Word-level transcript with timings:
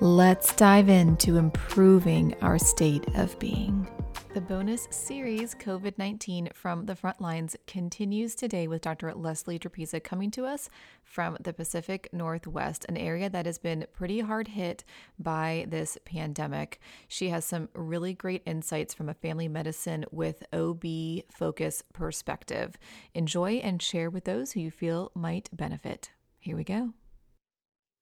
Let's 0.00 0.54
dive 0.54 0.90
into 0.90 1.38
improving 1.38 2.34
our 2.42 2.58
state 2.58 3.08
of 3.16 3.38
being. 3.38 3.88
The 4.34 4.42
bonus 4.42 4.88
series 4.90 5.54
COVID 5.54 5.96
19 5.96 6.50
from 6.52 6.84
the 6.84 6.94
front 6.94 7.18
lines 7.18 7.56
continues 7.66 8.34
today 8.34 8.68
with 8.68 8.82
Dr. 8.82 9.14
Leslie 9.14 9.58
Trapeza 9.58 10.04
coming 10.04 10.30
to 10.32 10.44
us 10.44 10.68
from 11.02 11.38
the 11.40 11.54
Pacific 11.54 12.10
Northwest, 12.12 12.84
an 12.90 12.98
area 12.98 13.30
that 13.30 13.46
has 13.46 13.56
been 13.56 13.86
pretty 13.94 14.20
hard 14.20 14.48
hit 14.48 14.84
by 15.18 15.64
this 15.66 15.96
pandemic. 16.04 16.78
She 17.08 17.30
has 17.30 17.46
some 17.46 17.70
really 17.72 18.12
great 18.12 18.42
insights 18.44 18.92
from 18.92 19.08
a 19.08 19.14
family 19.14 19.48
medicine 19.48 20.04
with 20.10 20.42
OB 20.52 20.84
focus 21.32 21.82
perspective. 21.94 22.76
Enjoy 23.14 23.52
and 23.52 23.80
share 23.80 24.10
with 24.10 24.24
those 24.24 24.52
who 24.52 24.60
you 24.60 24.70
feel 24.70 25.10
might 25.14 25.48
benefit. 25.56 26.10
Here 26.38 26.54
we 26.54 26.64
go. 26.64 26.92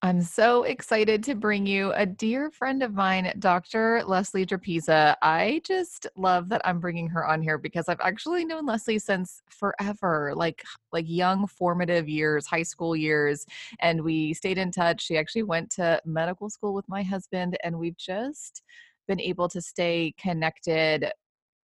I'm 0.05 0.21
so 0.21 0.65
excited 0.65 1.25
to 1.25 1.35
bring 1.35 1.65
you 1.65 1.91
a 1.95 2.05
dear 2.05 2.51
friend 2.51 2.83
of 2.83 2.93
mine, 2.93 3.33
Dr. 3.39 4.03
Leslie 4.07 4.45
Trapeza. 4.45 5.17
I 5.23 5.63
just 5.65 6.07
love 6.15 6.51
that 6.51 6.61
I'm 6.63 6.79
bringing 6.79 7.09
her 7.09 7.27
on 7.27 7.41
here 7.41 7.57
because 7.57 7.89
I've 7.89 8.03
actually 8.03 8.45
known 8.45 8.67
Leslie 8.67 8.99
since 8.99 9.43
forever, 9.49 10.35
like 10.37 10.63
like 10.93 11.07
young 11.09 11.47
formative 11.47 12.07
years, 12.07 12.47
high 12.47 12.65
school 12.65 12.95
years, 12.95 13.47
and 13.81 14.05
we 14.05 14.35
stayed 14.35 14.59
in 14.59 14.71
touch. 14.71 15.01
She 15.07 15.17
actually 15.17 15.45
went 15.45 15.71
to 15.77 16.03
medical 16.05 16.51
school 16.51 16.75
with 16.75 16.87
my 16.87 17.03
husband 17.03 17.57
and 17.65 17.79
we've 17.79 17.97
just 17.97 18.63
been 19.09 19.23
able 19.23 19.49
to 19.49 19.63
stay 19.63 20.13
connected 20.19 21.11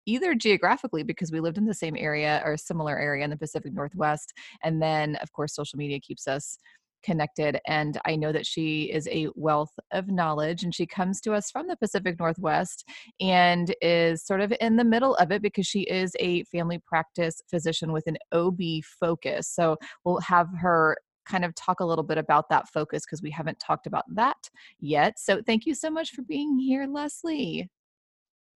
either 0.06 0.36
geographically 0.36 1.02
because 1.02 1.32
we 1.32 1.40
lived 1.40 1.58
in 1.58 1.66
the 1.66 1.74
same 1.74 1.96
area 1.98 2.42
or 2.46 2.54
a 2.54 2.58
similar 2.58 3.00
area 3.00 3.24
in 3.24 3.32
the 3.32 3.36
Pacific 3.36 3.74
Northwest 3.74 4.32
and 4.64 4.80
then 4.80 5.16
of 5.18 5.32
course 5.34 5.56
social 5.56 5.78
media 5.78 6.00
keeps 6.00 6.28
us 6.28 6.60
connected. 7.04 7.60
And 7.68 8.00
I 8.06 8.16
know 8.16 8.32
that 8.32 8.46
she 8.46 8.84
is 8.84 9.08
a 9.08 9.28
wealth 9.36 9.74
of 9.92 10.10
knowledge 10.10 10.64
and 10.64 10.74
she 10.74 10.86
comes 10.86 11.22
to 11.22 11.34
us 11.34 11.50
from 11.50 11.68
the 11.68 11.78
Pacific 11.78 12.20
Northwest 12.20 12.88
and 13.20 13.74
is 13.82 14.26
sort 14.26 14.42
of 14.42 14.54
in 14.60 14.76
the 14.76 14.84
middle 14.84 15.16
of 15.16 15.32
it 15.32 15.42
because 15.42 15.68
she 15.68 15.82
is 15.82 16.14
a 16.20 16.44
family 16.46 16.80
practice 16.86 17.42
physician 17.50 17.92
with 17.92 18.08
an 18.08 18.18
OB 18.32 18.60
focus. 19.00 19.48
So 19.48 19.78
we'll 20.04 20.22
have 20.22 20.48
her 20.60 20.98
kind 21.28 21.44
of 21.46 21.54
talk 21.56 21.80
a 21.80 21.86
little 21.86 22.04
bit 22.04 22.18
about 22.18 22.50
that 22.50 22.70
focus 22.70 23.04
because 23.06 23.22
we 23.22 23.32
haven't 23.32 23.60
talked 23.60 23.88
about 23.88 24.06
that 24.16 24.50
yet. 24.80 25.20
So 25.20 25.42
thank 25.46 25.66
you 25.66 25.76
so 25.76 25.90
much 25.90 26.12
for 26.12 26.22
being 26.22 26.58
here, 26.58 26.88
Leslie. 26.88 27.70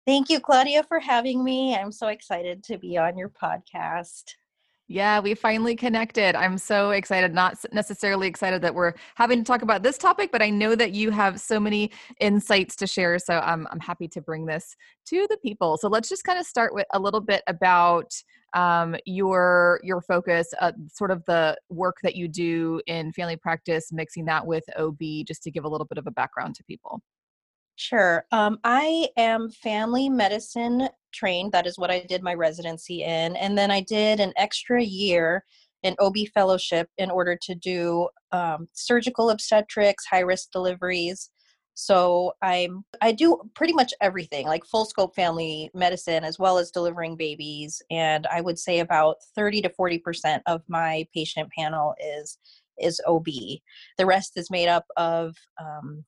Thank 0.08 0.30
you, 0.30 0.40
Claudia, 0.40 0.84
for 0.84 1.00
having 1.00 1.44
me. 1.44 1.76
I'm 1.76 1.92
so 1.92 2.08
excited 2.08 2.64
to 2.64 2.78
be 2.78 2.98
on 2.98 3.18
your 3.18 3.30
podcast. 3.30 4.24
Yeah, 4.92 5.22
we 5.22 5.36
finally 5.36 5.74
connected. 5.74 6.36
I'm 6.36 6.58
so 6.58 6.92
excited. 6.92 7.34
Not 7.34 7.58
necessarily 7.72 8.28
excited 8.28 8.62
that 8.64 8.76
we're 8.76 8.94
having 9.16 9.38
to 9.38 9.44
talk 9.46 9.62
about 9.62 9.84
this 9.84 9.98
topic, 9.98 10.34
but 10.34 10.42
I 10.42 10.50
know 10.50 10.76
that 10.76 10.92
you 10.92 11.12
have 11.12 11.40
so 11.40 11.62
many 11.62 11.92
insights 12.20 12.76
to 12.76 12.88
share. 12.88 13.18
So 13.18 13.40
I'm, 13.40 13.70
I'm 13.72 13.80
happy 13.80 14.10
to 14.10 14.20
bring 14.20 14.46
this 14.46 14.76
to 15.06 15.28
the 15.30 15.38
people. 15.38 15.78
So 15.78 15.88
let's 15.88 16.10
just 16.10 16.26
kind 16.26 16.38
of 16.38 16.46
start 16.46 16.74
with 16.74 16.88
a 16.92 17.00
little 17.00 17.22
bit 17.22 17.42
about 17.48 18.14
um, 18.54 18.98
your 19.06 19.80
your 19.82 20.02
focus, 20.02 20.54
uh, 20.60 20.74
sort 20.92 21.12
of 21.12 21.24
the 21.24 21.58
work 21.70 21.96
that 22.04 22.18
you 22.18 22.28
do 22.28 22.82
in 22.86 23.14
family 23.14 23.38
practice, 23.38 23.94
mixing 23.94 24.26
that 24.26 24.46
with 24.46 24.66
OB, 24.78 25.00
just 25.26 25.42
to 25.44 25.52
give 25.52 25.64
a 25.64 25.70
little 25.70 25.88
bit 25.88 26.00
of 26.00 26.08
a 26.08 26.12
background 26.12 26.56
to 26.56 26.66
people. 26.66 27.02
Sure. 27.76 28.26
Um, 28.32 28.60
I 28.64 29.10
am 29.18 29.50
family 29.50 30.10
medicine 30.10 30.88
trained. 31.14 31.52
That 31.52 31.68
is 31.68 31.78
what 31.78 31.92
I 31.92 32.02
did 32.08 32.22
my 32.24 32.34
residency 32.34 33.04
in. 33.04 33.36
And 33.36 33.58
then 33.58 33.72
I 33.72 33.82
did 33.82 34.20
an 34.20 34.34
extra 34.38 34.82
year 34.84 35.44
in 35.84 35.96
OB 36.00 36.16
fellowship 36.34 36.90
in 36.98 37.10
order 37.10 37.38
to 37.42 37.56
do 37.56 38.08
um, 38.32 38.68
surgical 38.74 39.32
obstetrics, 39.32 40.06
high 40.06 40.20
risk 40.20 40.52
deliveries. 40.52 41.32
So 41.74 42.34
I'm 42.44 42.84
I 43.02 43.14
do 43.14 43.42
pretty 43.56 43.74
much 43.74 43.94
everything, 44.02 44.46
like 44.46 44.66
full 44.66 44.86
scope 44.86 45.16
family 45.16 45.72
medicine 45.74 46.24
as 46.24 46.38
well 46.38 46.58
as 46.60 46.70
delivering 46.70 47.16
babies. 47.16 47.82
And 47.90 48.28
I 48.28 48.42
would 48.42 48.60
say 48.60 48.80
about 48.80 49.16
30 49.36 49.62
to 49.64 49.70
40% 49.70 50.42
of 50.46 50.62
my 50.68 51.08
patient 51.14 51.50
panel 51.58 51.96
is 52.00 52.38
is 52.78 53.02
OB. 53.08 53.26
The 53.98 54.06
rest 54.06 54.34
is 54.38 54.52
made 54.52 54.68
up 54.68 54.86
of 54.98 55.36
um, 55.60 56.04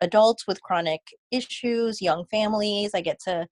adults 0.00 0.46
with 0.46 0.62
chronic 0.62 1.00
issues, 1.30 2.02
young 2.02 2.24
families. 2.30 2.92
I 2.94 3.00
get 3.00 3.20
to 3.24 3.46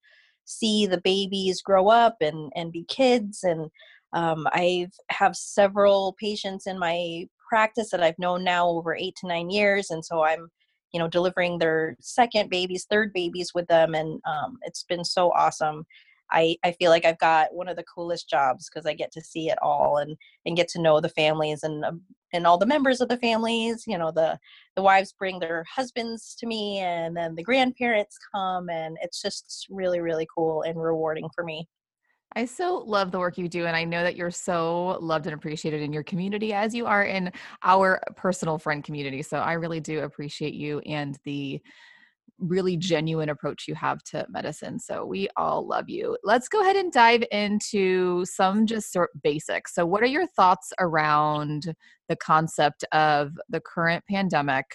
see 0.45 0.87
the 0.87 1.01
babies 1.01 1.62
grow 1.62 1.89
up 1.89 2.17
and, 2.21 2.53
and 2.55 2.73
be 2.73 2.84
kids. 2.84 3.43
And 3.43 3.71
um, 4.12 4.47
I 4.53 4.89
have 5.11 5.37
several 5.37 6.17
patients 6.19 6.67
in 6.67 6.79
my 6.79 7.27
practice 7.49 7.91
that 7.91 8.03
I've 8.03 8.19
known 8.19 8.45
now 8.45 8.69
over 8.69 8.95
eight 8.95 9.17
to 9.17 9.27
nine 9.27 9.51
years. 9.51 9.91
And 9.91 10.05
so 10.05 10.23
I'm, 10.23 10.49
you 10.93 11.01
know, 11.01 11.09
delivering 11.09 11.59
their 11.59 11.97
second 12.01 12.49
babies, 12.49 12.87
third 12.89 13.12
babies 13.12 13.53
with 13.55 13.67
them. 13.67 13.95
And 13.95 14.21
um, 14.25 14.59
it's 14.62 14.85
been 14.85 15.05
so 15.05 15.33
awesome. 15.33 15.85
I, 16.31 16.56
I 16.64 16.72
feel 16.72 16.91
like 16.91 17.04
I've 17.04 17.19
got 17.19 17.54
one 17.54 17.69
of 17.69 17.76
the 17.76 17.84
coolest 17.84 18.28
jobs 18.28 18.69
because 18.69 18.87
I 18.87 18.94
get 18.94 19.12
to 19.12 19.20
see 19.20 19.48
it 19.48 19.59
all 19.62 19.98
and, 19.98 20.16
and 20.44 20.56
get 20.56 20.69
to 20.69 20.81
know 20.81 21.00
the 21.00 21.09
families 21.09 21.62
and 21.62 21.84
um, 21.84 22.03
and 22.32 22.47
all 22.47 22.59
the 22.59 22.66
members 22.66 23.00
of 23.00 23.09
the 23.09 23.16
families. 23.16 23.84
You 23.87 23.98
know, 23.98 24.10
the 24.10 24.38
the 24.75 24.82
wives 24.82 25.14
bring 25.19 25.38
their 25.38 25.64
husbands 25.72 26.34
to 26.41 26.47
me, 26.47 26.78
and 26.78 27.16
then 27.16 27.34
the 27.34 27.42
grandparents 27.42 28.19
come, 28.34 28.69
and 28.69 28.97
it's 29.03 29.22
just 29.22 29.66
really 29.70 30.00
really 30.00 30.26
cool 30.34 30.62
and 30.62 30.81
rewarding 30.81 31.28
for 31.34 31.44
me. 31.44 31.69
I 32.34 32.44
so 32.44 32.82
love 32.87 33.12
the 33.12 33.19
work 33.19 33.38
you 33.38 33.48
do, 33.48 33.66
and 33.66 33.75
I 33.76 33.84
know 33.84 34.03
that 34.03 34.16
you're 34.16 34.31
so 34.31 34.98
loved 35.00 35.26
and 35.26 35.34
appreciated 35.34 35.81
in 35.81 35.93
your 35.93 36.03
community 36.03 36.53
as 36.53 36.75
you 36.75 36.84
are 36.87 37.04
in 37.04 37.32
our 37.62 38.00
personal 38.16 38.58
friend 38.58 38.84
community. 38.84 39.22
So 39.22 39.38
I 39.38 39.54
really 39.54 39.81
do 39.81 40.00
appreciate 40.00 40.53
you 40.53 40.81
and 40.81 41.19
the 41.25 41.62
really 42.38 42.76
genuine 42.76 43.28
approach 43.28 43.66
you 43.66 43.75
have 43.75 44.03
to 44.04 44.26
medicine. 44.28 44.78
So 44.78 45.04
we 45.04 45.28
all 45.37 45.66
love 45.66 45.88
you. 45.88 46.16
Let's 46.22 46.48
go 46.48 46.60
ahead 46.60 46.76
and 46.76 46.92
dive 46.92 47.25
into 47.31 48.25
some 48.25 48.66
just 48.66 48.92
sort 48.92 49.10
of 49.14 49.22
basics. 49.22 49.75
So 49.75 49.87
what 49.87 50.03
are 50.03 50.06
your 50.06 50.26
thoughts 50.26 50.72
around 50.78 51.75
the 52.09 52.16
concept 52.16 52.84
of 52.92 53.32
the 53.48 53.60
current 53.60 54.04
pandemic? 54.09 54.66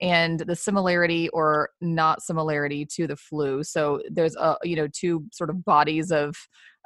and 0.00 0.40
the 0.40 0.54
similarity 0.54 1.28
or 1.30 1.70
not 1.80 2.22
similarity 2.22 2.86
to 2.86 3.06
the 3.06 3.16
flu 3.16 3.64
so 3.64 4.00
there's 4.10 4.36
a 4.36 4.56
you 4.62 4.76
know 4.76 4.86
two 4.92 5.24
sort 5.32 5.50
of 5.50 5.64
bodies 5.64 6.10
of 6.10 6.36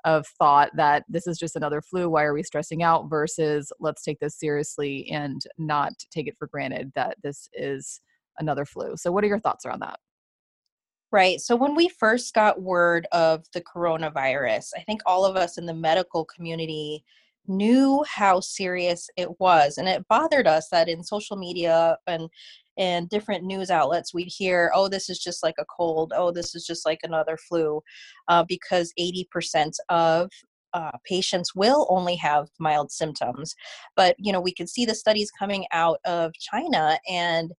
of 0.05 0.27
thought 0.39 0.71
that 0.75 1.05
this 1.09 1.27
is 1.27 1.39
just 1.39 1.55
another 1.55 1.81
flu 1.81 2.09
why 2.09 2.23
are 2.25 2.33
we 2.33 2.43
stressing 2.43 2.83
out 2.83 3.09
versus 3.11 3.71
let's 3.81 4.03
take 4.03 4.19
this 4.21 4.39
seriously 4.39 5.09
and 5.11 5.43
not 5.59 5.93
take 6.11 6.27
it 6.27 6.37
for 6.39 6.47
granted 6.49 6.91
that 6.95 7.17
this 7.23 7.49
is 7.53 8.01
another 8.39 8.65
flu 8.65 8.97
so 8.97 9.13
what 9.13 9.23
are 9.23 9.29
your 9.29 9.41
thoughts 9.41 9.67
around 9.67 9.81
that 9.81 9.99
Right. 11.13 11.43
So 11.43 11.55
when 11.57 11.75
we 11.75 11.89
first 11.89 12.33
got 12.33 12.63
word 12.63 13.07
of 13.13 13.45
the 13.53 13.61
coronavirus, 13.61 14.71
I 14.77 14.81
think 14.81 15.03
all 15.05 15.27
of 15.27 15.37
us 15.37 15.59
in 15.59 15.67
the 15.67 15.75
medical 15.75 16.25
community 16.25 17.05
knew 17.47 18.03
how 18.09 18.41
serious 18.41 19.11
it 19.17 19.41
was 19.41 19.77
and 19.77 19.89
it 19.89 20.07
bothered 20.09 20.47
us 20.47 20.69
that 20.69 20.89
in 20.89 21.03
social 21.03 21.37
media 21.37 21.99
and 22.07 22.29
and 22.79 23.09
different 23.09 23.43
news 23.43 23.69
outlets 23.69 24.15
we'd 24.15 24.29
hear 24.29 24.71
oh 24.77 24.87
this 24.87 25.11
is 25.11 25.19
just 25.19 25.43
like 25.43 25.57
a 25.59 25.65
cold 25.65 26.13
oh 26.15 26.31
this 26.31 26.55
is 26.55 26.65
just 26.65 26.87
like 26.87 27.01
another 27.03 27.37
flu 27.37 27.83
uh, 28.29 28.45
because 28.49 28.93
80% 28.99 29.73
of 29.89 30.31
uh, 30.73 30.93
patients 31.05 31.53
will 31.55 31.87
only 31.91 32.15
have 32.15 32.49
mild 32.61 32.93
symptoms 32.93 33.57
but 33.97 34.15
you 34.19 34.33
know 34.33 34.41
we 34.41 34.55
could 34.55 34.69
see 34.69 34.87
the 34.87 34.95
studies 34.95 35.31
coming 35.37 35.67
out 35.73 35.99
of 36.05 36.33
china 36.35 36.97
and 37.09 37.53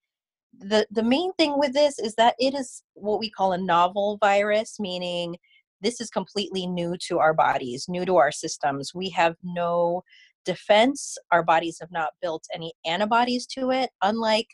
the 0.59 0.85
the 0.91 1.03
main 1.03 1.33
thing 1.33 1.57
with 1.57 1.73
this 1.73 1.99
is 1.99 2.15
that 2.15 2.35
it 2.39 2.53
is 2.53 2.83
what 2.93 3.19
we 3.19 3.29
call 3.29 3.53
a 3.53 3.57
novel 3.57 4.17
virus 4.21 4.79
meaning 4.79 5.35
this 5.81 5.99
is 5.99 6.09
completely 6.09 6.65
new 6.65 6.95
to 7.07 7.19
our 7.19 7.33
bodies 7.33 7.85
new 7.89 8.05
to 8.05 8.15
our 8.17 8.31
systems. 8.31 8.93
We 8.93 9.09
have 9.09 9.35
no 9.43 10.03
defense. 10.45 11.17
Our 11.31 11.43
bodies 11.43 11.77
have 11.79 11.91
not 11.91 12.13
built 12.21 12.43
any 12.53 12.73
antibodies 12.85 13.45
to 13.47 13.71
it 13.71 13.89
unlike 14.01 14.47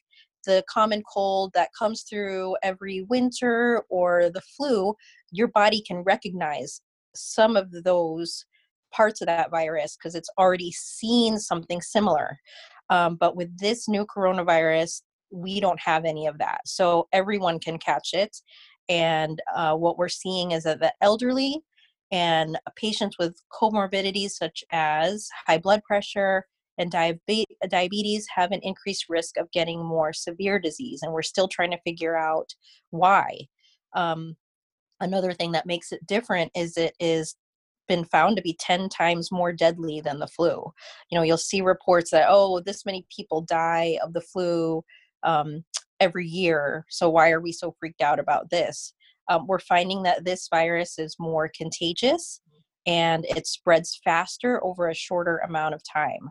the 0.46 0.64
common 0.70 1.04
cold 1.12 1.52
that 1.54 1.70
comes 1.78 2.04
through 2.04 2.56
every 2.64 3.02
winter 3.10 3.84
or 3.90 4.30
the 4.34 4.42
flu 4.42 4.96
your 5.32 5.50
body 5.50 5.82
can 5.86 5.98
recognize 5.98 6.82
some 7.16 7.58
of 7.58 7.72
those 7.84 8.46
parts 8.92 9.22
of 9.22 9.28
that 9.28 9.52
virus 9.52 9.98
because 9.98 10.16
it's 10.16 10.30
already 10.38 10.72
seen 10.72 11.38
something 11.38 11.82
similar. 11.82 12.40
Um, 12.90 13.18
but 13.20 13.36
with 13.36 13.56
this 13.58 13.88
new 13.88 14.06
coronavirus 14.06 15.02
we 15.32 15.60
don't 15.60 15.80
have 15.80 16.06
any 16.06 16.28
of 16.28 16.38
that. 16.40 16.62
So 16.66 17.08
everyone 17.12 17.60
can 17.60 17.78
catch 17.78 18.10
it. 18.14 18.38
And 18.88 19.42
uh, 19.56 19.76
what 19.76 19.98
we're 19.98 20.10
seeing 20.10 20.52
is 20.52 20.64
that 20.64 20.80
the 20.80 20.94
elderly 21.02 21.60
and 22.12 22.58
patients 22.76 23.18
with 23.20 23.40
comorbidities 23.52 24.32
such 24.32 24.64
as 24.72 25.30
high 25.46 25.60
blood 25.60 25.84
pressure 25.84 26.46
and 26.80 26.92
diabetes 26.92 28.28
have 28.34 28.52
an 28.52 28.62
increased 28.64 29.06
risk 29.10 29.38
of 29.38 29.52
getting 29.52 29.84
more 29.84 30.14
severe 30.14 30.60
disease. 30.60 31.02
And 31.04 31.12
we're 31.12 31.22
still 31.22 31.48
trying 31.48 31.72
to 31.72 31.82
figure 31.86 32.18
out 32.18 32.56
why. 32.92 33.48
Um, 33.94 34.38
another 35.02 35.34
thing 35.34 35.52
that 35.52 35.66
makes 35.66 35.92
it 35.92 36.08
different 36.08 36.52
is 36.56 36.78
it 36.78 36.96
is 37.00 37.36
been 37.90 38.06
found 38.06 38.38
to 38.38 38.42
be 38.42 38.56
10 38.60 38.88
times 38.88 39.32
more 39.32 39.52
deadly 39.52 40.00
than 40.00 40.20
the 40.20 40.28
flu. 40.28 40.72
You 41.10 41.18
know, 41.18 41.24
you'll 41.24 41.38
see 41.38 41.60
reports 41.60 42.12
that, 42.12 42.28
oh, 42.30 42.62
this 42.62 42.86
many 42.86 43.06
people 43.14 43.42
die 43.42 43.98
of 44.02 44.14
the 44.14 44.22
flu 44.22 44.84
um, 45.24 45.64
every 46.00 46.28
year. 46.28 46.86
So 46.90 47.10
why 47.10 47.32
are 47.32 47.42
we 47.42 47.52
so 47.52 47.76
freaked 47.80 48.02
out 48.02 48.20
about 48.20 48.50
this? 48.50 48.94
Um, 49.30 49.46
we're 49.48 49.60
finding 49.60 50.04
that 50.04 50.26
this 50.26 50.48
virus 50.50 50.98
is 50.98 51.16
more 51.20 51.52
contagious 51.56 52.42
and 52.88 53.26
it 53.26 53.46
spreads 53.46 54.00
faster 54.04 54.64
over 54.64 54.90
a 54.90 54.96
shorter 54.96 55.38
amount 55.40 55.76
of 55.76 55.82
time. 55.84 56.30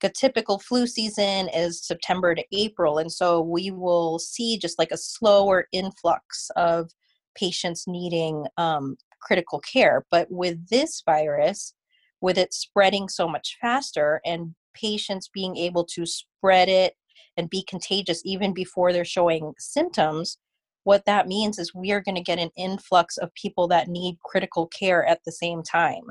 The 0.00 0.08
typical 0.08 0.58
flu 0.58 0.86
season 0.86 1.48
is 1.50 1.86
September 1.86 2.34
to 2.34 2.44
April, 2.52 2.98
and 2.98 3.12
so 3.12 3.40
we 3.40 3.70
will 3.70 4.18
see 4.18 4.58
just 4.58 4.78
like 4.78 4.90
a 4.90 4.96
slower 4.96 5.68
influx 5.70 6.50
of 6.56 6.90
patients 7.36 7.84
needing 7.86 8.46
um, 8.56 8.96
critical 9.20 9.60
care. 9.60 10.04
But 10.10 10.28
with 10.30 10.68
this 10.68 11.02
virus, 11.06 11.74
with 12.20 12.38
it 12.38 12.52
spreading 12.52 13.08
so 13.08 13.28
much 13.28 13.58
faster 13.60 14.20
and 14.24 14.54
patients 14.74 15.28
being 15.32 15.56
able 15.56 15.84
to 15.84 16.06
spread 16.06 16.68
it 16.68 16.94
and 17.36 17.50
be 17.50 17.64
contagious 17.64 18.22
even 18.24 18.52
before 18.52 18.92
they're 18.92 19.04
showing 19.04 19.54
symptoms, 19.58 20.38
what 20.84 21.04
that 21.06 21.28
means 21.28 21.58
is 21.58 21.74
we 21.74 21.92
are 21.92 22.00
going 22.00 22.16
to 22.16 22.22
get 22.22 22.38
an 22.38 22.50
influx 22.56 23.16
of 23.16 23.34
people 23.34 23.68
that 23.68 23.88
need 23.88 24.18
critical 24.24 24.66
care 24.68 25.06
at 25.06 25.20
the 25.24 25.32
same 25.32 25.62
time. 25.62 26.02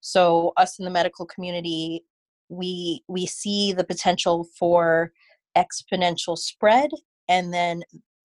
So 0.00 0.52
us 0.56 0.78
in 0.78 0.84
the 0.84 0.90
medical 0.90 1.26
community, 1.26 2.04
we 2.48 3.02
we 3.08 3.26
see 3.26 3.72
the 3.72 3.84
potential 3.84 4.46
for 4.58 5.12
exponential 5.56 6.38
spread 6.38 6.90
and 7.28 7.52
then 7.52 7.82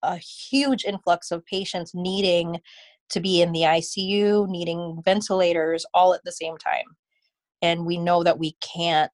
a 0.03 0.17
huge 0.17 0.85
influx 0.85 1.31
of 1.31 1.45
patients 1.45 1.91
needing 1.93 2.59
to 3.09 3.19
be 3.19 3.41
in 3.41 3.51
the 3.51 3.61
ICU, 3.61 4.47
needing 4.47 5.01
ventilators 5.03 5.85
all 5.93 6.13
at 6.13 6.23
the 6.23 6.31
same 6.31 6.57
time. 6.57 6.85
And 7.61 7.85
we 7.85 7.97
know 7.97 8.23
that 8.23 8.39
we 8.39 8.55
can't 8.61 9.11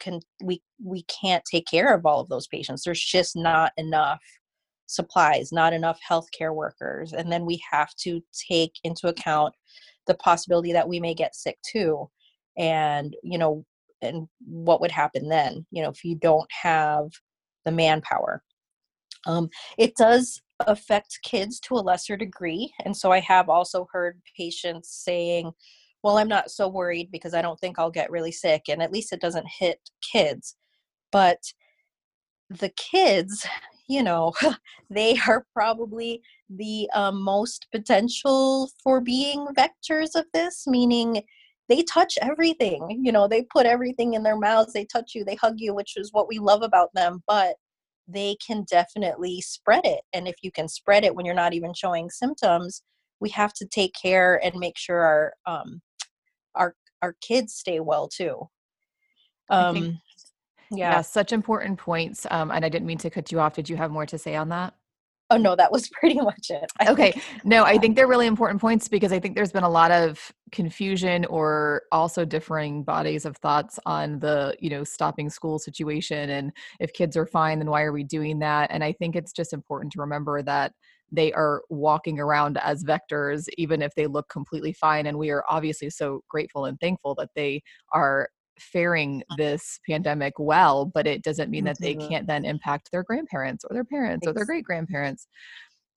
can 0.00 0.20
we 0.42 0.62
we 0.82 1.02
can't 1.04 1.44
take 1.44 1.66
care 1.66 1.94
of 1.94 2.06
all 2.06 2.20
of 2.20 2.28
those 2.28 2.46
patients. 2.46 2.82
There's 2.84 3.02
just 3.02 3.36
not 3.36 3.72
enough 3.76 4.20
supplies, 4.86 5.52
not 5.52 5.72
enough 5.72 6.00
healthcare 6.08 6.54
workers. 6.54 7.12
And 7.12 7.30
then 7.30 7.46
we 7.46 7.62
have 7.70 7.94
to 8.00 8.20
take 8.48 8.72
into 8.82 9.08
account 9.08 9.54
the 10.06 10.14
possibility 10.14 10.72
that 10.72 10.88
we 10.88 10.98
may 10.98 11.14
get 11.14 11.36
sick 11.36 11.58
too. 11.62 12.10
And, 12.58 13.14
you 13.22 13.38
know, 13.38 13.64
and 14.02 14.26
what 14.44 14.80
would 14.80 14.90
happen 14.90 15.28
then, 15.28 15.64
you 15.70 15.82
know, 15.82 15.90
if 15.90 16.04
you 16.04 16.16
don't 16.16 16.50
have 16.50 17.10
the 17.64 17.70
manpower. 17.70 18.42
Um, 19.26 19.50
it 19.78 19.94
does 19.96 20.40
affect 20.66 21.20
kids 21.22 21.60
to 21.60 21.74
a 21.74 21.76
lesser 21.76 22.16
degree. 22.16 22.72
And 22.84 22.96
so 22.96 23.12
I 23.12 23.20
have 23.20 23.48
also 23.48 23.86
heard 23.92 24.20
patients 24.36 24.88
saying, 24.90 25.52
well, 26.02 26.18
I'm 26.18 26.28
not 26.28 26.50
so 26.50 26.68
worried 26.68 27.10
because 27.10 27.34
I 27.34 27.42
don't 27.42 27.58
think 27.60 27.78
I'll 27.78 27.90
get 27.90 28.10
really 28.10 28.32
sick. 28.32 28.64
And 28.68 28.82
at 28.82 28.92
least 28.92 29.12
it 29.12 29.20
doesn't 29.20 29.46
hit 29.48 29.78
kids. 30.00 30.56
But 31.12 31.38
the 32.48 32.70
kids, 32.70 33.46
you 33.88 34.02
know, 34.02 34.32
they 34.90 35.18
are 35.28 35.46
probably 35.52 36.22
the 36.48 36.88
um, 36.94 37.22
most 37.22 37.66
potential 37.72 38.70
for 38.82 39.00
being 39.00 39.46
vectors 39.56 40.14
of 40.14 40.26
this, 40.32 40.66
meaning 40.66 41.22
they 41.68 41.82
touch 41.82 42.18
everything. 42.20 43.00
You 43.02 43.12
know, 43.12 43.28
they 43.28 43.42
put 43.42 43.66
everything 43.66 44.14
in 44.14 44.22
their 44.22 44.38
mouths, 44.38 44.72
they 44.72 44.84
touch 44.84 45.12
you, 45.14 45.24
they 45.24 45.36
hug 45.36 45.54
you, 45.58 45.74
which 45.74 45.96
is 45.96 46.12
what 46.12 46.28
we 46.28 46.38
love 46.38 46.62
about 46.62 46.90
them. 46.94 47.22
But 47.26 47.56
they 48.08 48.36
can 48.44 48.64
definitely 48.68 49.40
spread 49.40 49.84
it. 49.84 50.00
And 50.12 50.26
if 50.26 50.36
you 50.42 50.50
can 50.50 50.68
spread 50.68 51.04
it 51.04 51.14
when 51.14 51.24
you're 51.24 51.34
not 51.34 51.54
even 51.54 51.72
showing 51.74 52.10
symptoms, 52.10 52.82
we 53.20 53.28
have 53.30 53.52
to 53.54 53.66
take 53.66 53.94
care 54.00 54.42
and 54.44 54.58
make 54.58 54.76
sure 54.76 55.00
our 55.00 55.32
um, 55.46 55.80
our 56.54 56.74
our 57.02 57.14
kids 57.20 57.54
stay 57.54 57.80
well 57.80 58.08
too. 58.08 58.48
Um, 59.48 60.00
yeah. 60.70 60.92
yeah. 60.92 61.00
such 61.00 61.32
important 61.32 61.78
points. 61.78 62.26
Um, 62.30 62.50
and 62.50 62.64
I 62.64 62.68
didn't 62.68 62.86
mean 62.86 62.98
to 62.98 63.10
cut 63.10 63.32
you 63.32 63.40
off. 63.40 63.54
Did 63.54 63.68
you 63.68 63.76
have 63.76 63.90
more 63.90 64.06
to 64.06 64.18
say 64.18 64.36
on 64.36 64.50
that? 64.50 64.74
Oh 65.32 65.36
no, 65.36 65.54
that 65.54 65.70
was 65.70 65.88
pretty 65.92 66.20
much 66.20 66.50
it. 66.50 66.70
I 66.80 66.90
okay. 66.90 67.12
Think. 67.12 67.24
No, 67.44 67.64
I 67.64 67.78
think 67.78 67.96
they're 67.96 68.08
really 68.08 68.26
important 68.26 68.60
points 68.60 68.88
because 68.88 69.12
I 69.12 69.20
think 69.20 69.36
there's 69.36 69.52
been 69.52 69.64
a 69.64 69.70
lot 69.70 69.92
of 69.92 70.32
confusion 70.50 71.24
or 71.26 71.82
also 71.92 72.24
differing 72.24 72.82
bodies 72.82 73.24
of 73.24 73.36
thoughts 73.36 73.78
on 73.86 74.18
the, 74.18 74.56
you 74.58 74.70
know, 74.70 74.82
stopping 74.84 75.30
school 75.30 75.58
situation 75.58 76.30
and 76.30 76.52
if 76.80 76.92
kids 76.92 77.16
are 77.16 77.26
fine, 77.26 77.58
then 77.58 77.70
why 77.70 77.82
are 77.82 77.92
we 77.92 78.04
doing 78.04 78.40
that? 78.40 78.70
And 78.72 78.82
I 78.82 78.92
think 78.92 79.14
it's 79.14 79.32
just 79.32 79.52
important 79.52 79.92
to 79.92 80.00
remember 80.00 80.42
that 80.42 80.72
they 81.12 81.32
are 81.32 81.62
walking 81.70 82.18
around 82.18 82.58
as 82.58 82.84
vectors 82.84 83.46
even 83.58 83.82
if 83.82 83.94
they 83.94 84.06
look 84.06 84.28
completely 84.28 84.72
fine 84.72 85.06
and 85.06 85.18
we 85.18 85.30
are 85.30 85.44
obviously 85.48 85.90
so 85.90 86.22
grateful 86.28 86.64
and 86.66 86.78
thankful 86.80 87.14
that 87.14 87.30
they 87.34 87.62
are 87.92 88.28
faring 88.60 89.22
this 89.36 89.80
pandemic 89.88 90.34
well, 90.38 90.84
but 90.84 91.06
it 91.06 91.22
doesn't 91.22 91.50
mean 91.50 91.64
that 91.64 91.78
they 91.80 91.94
mm-hmm. 91.94 92.08
can't 92.08 92.26
then 92.26 92.44
impact 92.44 92.90
their 92.92 93.02
grandparents 93.02 93.64
or 93.64 93.74
their 93.74 93.84
parents 93.84 94.26
or 94.26 94.32
their 94.32 94.44
great 94.44 94.64
grandparents. 94.64 95.26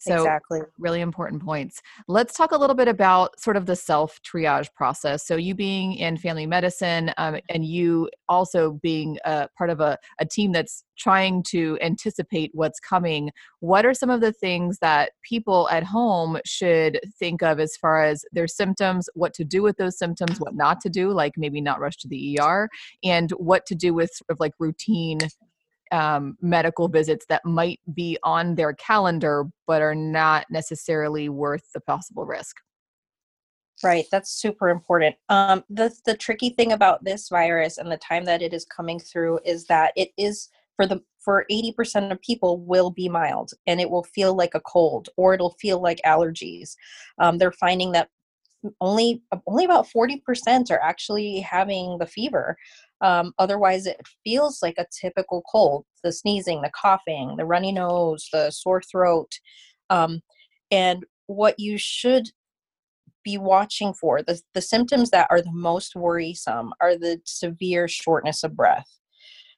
So, 0.04 0.16
exactly. 0.16 0.62
really 0.78 1.02
important 1.02 1.44
points. 1.44 1.82
Let's 2.08 2.36
talk 2.36 2.52
a 2.52 2.58
little 2.58 2.76
bit 2.76 2.88
about 2.88 3.40
sort 3.40 3.56
of 3.56 3.66
the 3.66 3.76
self 3.76 4.20
triage 4.22 4.74
process. 4.74 5.26
So, 5.26 5.36
you 5.36 5.56
being 5.56 5.94
in 5.96 6.18
family 6.18 6.46
medicine 6.46 7.12
um, 7.18 7.38
and 7.50 7.66
you 7.66 8.10
also 8.28 8.80
being 8.82 9.18
a 9.26 9.48
part 9.58 9.70
of 9.70 9.80
a, 9.80 9.98
a 10.20 10.26
team 10.26 10.52
that's 10.52 10.84
trying 10.98 11.44
to 11.44 11.78
anticipate 11.82 12.52
what's 12.54 12.80
coming, 12.80 13.32
what 13.60 13.86
are 13.86 13.94
some 13.94 14.10
of 14.10 14.22
the 14.22 14.32
things 14.32 14.78
that 14.80 15.12
people 15.24 15.70
at 15.70 15.84
home 15.84 16.40
should 16.46 17.00
think 17.18 17.42
of 17.42 17.60
as 17.60 17.76
far 17.78 18.04
as 18.04 18.26
their 18.32 18.48
symptoms, 18.48 19.10
what 19.14 19.34
to 19.34 19.44
do 19.44 19.62
with 19.62 19.78
those 19.78 19.98
symptoms, 19.98 20.40
what 20.40 20.56
not 20.56 20.82
to 20.82 20.90
do, 20.90 21.12
like 21.12 21.34
maybe 21.38 21.62
not 21.62 21.80
rush 21.80 21.98
to 21.98 22.08
the 22.08 22.40
ER, 22.40 22.70
and 23.04 23.32
what 23.32 23.66
to 23.66 23.76
do 23.76 23.94
with 23.94 24.12
sort 24.14 24.30
of 24.30 24.40
like 24.40 24.54
routine 24.60 25.20
um, 25.94 26.36
medical 26.42 26.88
visits 26.88 27.26
that 27.30 27.46
might 27.46 27.80
be 27.94 28.18
on 28.24 28.56
their 28.56 28.74
calendar 28.74 29.46
but 29.68 29.82
are 29.82 29.96
not 29.96 30.46
necessarily 30.50 31.30
worth 31.30 31.72
the 31.74 31.80
possible 31.80 32.26
risk. 32.26 32.58
Right, 33.84 34.06
that's 34.12 34.32
super 34.32 34.70
important. 34.70 35.16
Um, 35.30 35.64
the 35.70 35.94
the 36.06 36.16
tricky 36.16 36.50
thing 36.50 36.72
about 36.72 37.04
this 37.04 37.30
virus 37.30 37.78
and 37.78 37.92
the 37.92 37.98
time 37.98 38.26
that 38.26 38.42
it 38.42 38.54
is 38.54 38.66
coming 38.66 39.00
through 39.00 39.40
is 39.46 39.66
that 39.68 39.94
it 39.96 40.10
is 40.18 40.50
for 40.76 40.88
the 40.88 41.02
for 41.20 41.46
80% 41.50 42.12
of 42.12 42.22
people 42.22 42.60
will 42.60 42.90
be 42.90 43.08
mild 43.08 43.52
and 43.68 43.80
it 43.80 43.90
will 43.90 44.04
feel 44.04 44.36
like 44.36 44.56
a 44.56 44.62
cold 44.62 45.10
or 45.16 45.34
it'll 45.34 45.56
feel 45.60 45.82
like 45.82 46.02
allergies. 46.06 46.76
Um, 47.18 47.38
they're 47.38 47.52
finding 47.52 47.92
that 47.94 48.10
only 48.82 49.22
only 49.48 49.66
about 49.66 49.88
40% 49.88 50.72
are 50.72 50.82
actually 50.82 51.40
having 51.40 51.98
the 51.98 52.06
fever 52.06 52.58
um, 53.02 53.34
otherwise, 53.40 53.86
it 53.86 54.00
feels 54.24 54.62
like 54.62 54.76
a 54.78 54.86
typical 55.02 55.44
cold 55.52 55.86
the 56.04 56.12
sneezing, 56.12 56.62
the 56.62 56.72
coughing, 56.80 57.36
the 57.38 57.46
runny 57.46 57.72
nose, 57.72 58.28
the 58.34 58.52
sore 58.52 58.82
throat. 58.82 59.32
Um, 59.90 60.22
and 60.70 61.06
what 61.28 61.60
you 61.60 61.78
should 61.78 62.30
be 63.24 63.38
watching 63.38 63.94
for, 63.94 64.22
the, 64.22 64.42
the 64.54 64.62
symptoms 64.62 65.10
that 65.12 65.28
are 65.30 65.42
the 65.42 65.52
most 65.52 65.96
worrisome, 65.96 66.74
are 66.82 66.98
the 66.98 67.22
severe 67.26 67.88
shortness 67.88 68.44
of 68.44 68.56
breath. 68.56 68.88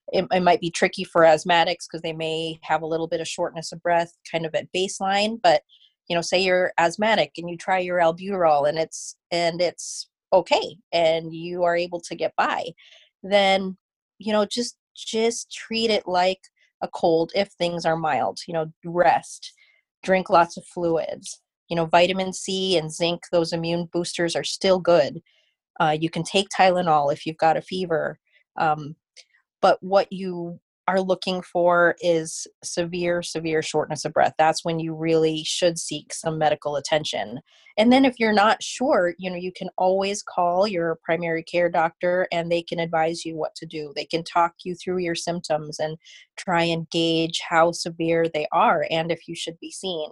It, 0.09 0.27
it 0.31 0.41
might 0.41 0.61
be 0.61 0.69
tricky 0.69 1.03
for 1.03 1.23
asthmatics 1.23 1.87
because 1.89 2.03
they 2.03 2.13
may 2.13 2.59
have 2.61 2.83
a 2.83 2.87
little 2.87 3.07
bit 3.07 3.21
of 3.21 3.27
shortness 3.27 3.71
of 3.71 3.81
breath 3.81 4.13
kind 4.31 4.45
of 4.45 4.53
at 4.53 4.71
baseline, 4.71 5.39
but 5.41 5.63
you 6.07 6.15
know 6.15 6.21
say 6.21 6.39
you're 6.39 6.71
asthmatic 6.77 7.31
and 7.37 7.49
you 7.49 7.57
try 7.57 7.79
your 7.79 7.99
albuterol 7.99 8.67
and 8.69 8.77
it's 8.77 9.15
and 9.31 9.61
it's 9.61 10.07
okay 10.33 10.77
and 10.91 11.33
you 11.33 11.63
are 11.63 11.75
able 11.75 11.99
to 11.99 12.15
get 12.15 12.33
by 12.35 12.63
then 13.31 13.77
you 14.19 14.31
know 14.31 14.45
just 14.45 14.77
just 14.95 15.51
treat 15.51 15.89
it 15.89 16.07
like 16.07 16.39
a 16.81 16.87
cold 16.87 17.31
if 17.35 17.49
things 17.49 17.85
are 17.85 17.97
mild 17.97 18.39
you 18.47 18.53
know 18.53 18.71
rest 18.85 19.53
drink 20.03 20.29
lots 20.29 20.57
of 20.57 20.65
fluids 20.65 21.41
you 21.67 21.75
know 21.75 21.85
vitamin 21.85 22.31
c 22.31 22.77
and 22.77 22.91
zinc 22.91 23.23
those 23.31 23.51
immune 23.51 23.89
boosters 23.91 24.35
are 24.35 24.43
still 24.43 24.79
good. 24.79 25.21
Uh, 25.77 25.97
you 25.99 26.09
can 26.09 26.23
take 26.23 26.47
tylenol 26.49 27.11
if 27.11 27.25
you've 27.25 27.37
got 27.37 27.57
a 27.57 27.61
fever 27.61 28.17
um, 28.57 28.95
but 29.61 29.77
what 29.81 30.11
you 30.11 30.57
are 30.87 31.01
looking 31.01 31.41
for 31.41 31.95
is 31.99 32.47
severe, 32.63 33.23
severe 33.23 33.61
shortness 33.61 34.05
of 34.05 34.13
breath. 34.13 34.33
That's 34.37 34.63
when 34.63 34.79
you 34.79 34.93
really 34.93 35.43
should 35.43 35.79
seek 35.79 36.13
some 36.13 36.37
medical 36.37 36.75
attention. 36.75 37.39
And 37.77 37.91
then 37.91 38.05
if 38.05 38.19
you're 38.19 38.33
not 38.33 38.61
sure, 38.61 39.15
you 39.17 39.29
know, 39.29 39.35
you 39.35 39.51
can 39.51 39.69
always 39.77 40.21
call 40.21 40.67
your 40.67 40.99
primary 41.03 41.43
care 41.43 41.69
doctor 41.69 42.27
and 42.31 42.51
they 42.51 42.61
can 42.61 42.79
advise 42.79 43.25
you 43.25 43.35
what 43.35 43.55
to 43.55 43.65
do. 43.65 43.91
They 43.95 44.05
can 44.05 44.23
talk 44.23 44.53
you 44.63 44.75
through 44.75 44.99
your 44.99 45.15
symptoms 45.15 45.79
and 45.79 45.97
try 46.37 46.63
and 46.63 46.89
gauge 46.89 47.41
how 47.47 47.71
severe 47.71 48.27
they 48.31 48.47
are 48.51 48.85
and 48.91 49.11
if 49.11 49.27
you 49.27 49.35
should 49.35 49.59
be 49.59 49.71
seen. 49.71 50.11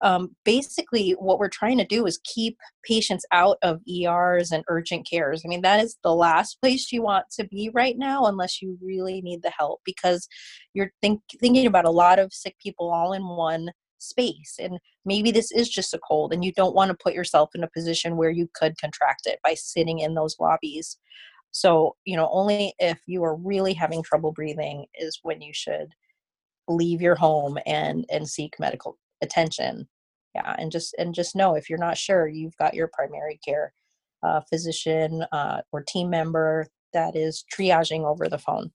Um, 0.00 0.34
basically 0.44 1.12
what 1.12 1.38
we're 1.38 1.48
trying 1.48 1.78
to 1.78 1.84
do 1.84 2.06
is 2.06 2.20
keep 2.24 2.56
patients 2.84 3.24
out 3.32 3.58
of 3.62 3.80
ers 4.06 4.52
and 4.52 4.64
urgent 4.68 5.08
cares. 5.08 5.42
I 5.44 5.48
mean 5.48 5.62
that 5.62 5.80
is 5.80 5.96
the 6.02 6.14
last 6.14 6.60
place 6.60 6.92
you 6.92 7.02
want 7.02 7.26
to 7.32 7.44
be 7.44 7.70
right 7.74 7.96
now 7.98 8.26
unless 8.26 8.62
you 8.62 8.78
really 8.80 9.20
need 9.20 9.42
the 9.42 9.52
help 9.56 9.80
because 9.84 10.28
you're 10.74 10.92
think, 11.02 11.20
thinking 11.40 11.66
about 11.66 11.84
a 11.84 11.90
lot 11.90 12.18
of 12.18 12.32
sick 12.32 12.56
people 12.62 12.90
all 12.90 13.12
in 13.12 13.26
one 13.26 13.70
space 14.00 14.56
and 14.60 14.78
maybe 15.04 15.32
this 15.32 15.50
is 15.50 15.68
just 15.68 15.92
a 15.92 15.98
cold 15.98 16.32
and 16.32 16.44
you 16.44 16.52
don't 16.52 16.74
want 16.74 16.88
to 16.88 16.96
put 17.02 17.14
yourself 17.14 17.50
in 17.56 17.64
a 17.64 17.70
position 17.70 18.16
where 18.16 18.30
you 18.30 18.48
could 18.54 18.78
contract 18.78 19.26
it 19.26 19.40
by 19.42 19.54
sitting 19.54 19.98
in 19.98 20.14
those 20.14 20.36
lobbies. 20.38 20.98
So 21.50 21.96
you 22.04 22.16
know 22.16 22.28
only 22.30 22.74
if 22.78 23.00
you 23.06 23.24
are 23.24 23.34
really 23.34 23.74
having 23.74 24.02
trouble 24.02 24.32
breathing 24.32 24.86
is 24.94 25.18
when 25.22 25.42
you 25.42 25.52
should 25.52 25.88
leave 26.68 27.00
your 27.00 27.16
home 27.16 27.58
and 27.66 28.04
and 28.10 28.28
seek 28.28 28.54
medical 28.60 28.96
attention. 29.22 29.88
Yeah 30.34 30.54
and 30.58 30.70
just 30.70 30.94
and 30.98 31.14
just 31.14 31.34
know 31.34 31.54
if 31.54 31.68
you're 31.68 31.78
not 31.78 31.96
sure 31.96 32.28
you've 32.28 32.56
got 32.56 32.74
your 32.74 32.88
primary 32.92 33.38
care 33.44 33.72
uh, 34.22 34.40
physician 34.48 35.24
uh, 35.32 35.62
or 35.72 35.82
team 35.82 36.10
member 36.10 36.66
that 36.92 37.16
is 37.16 37.44
triaging 37.54 38.04
over 38.04 38.28
the 38.28 38.38
phone 38.38 38.70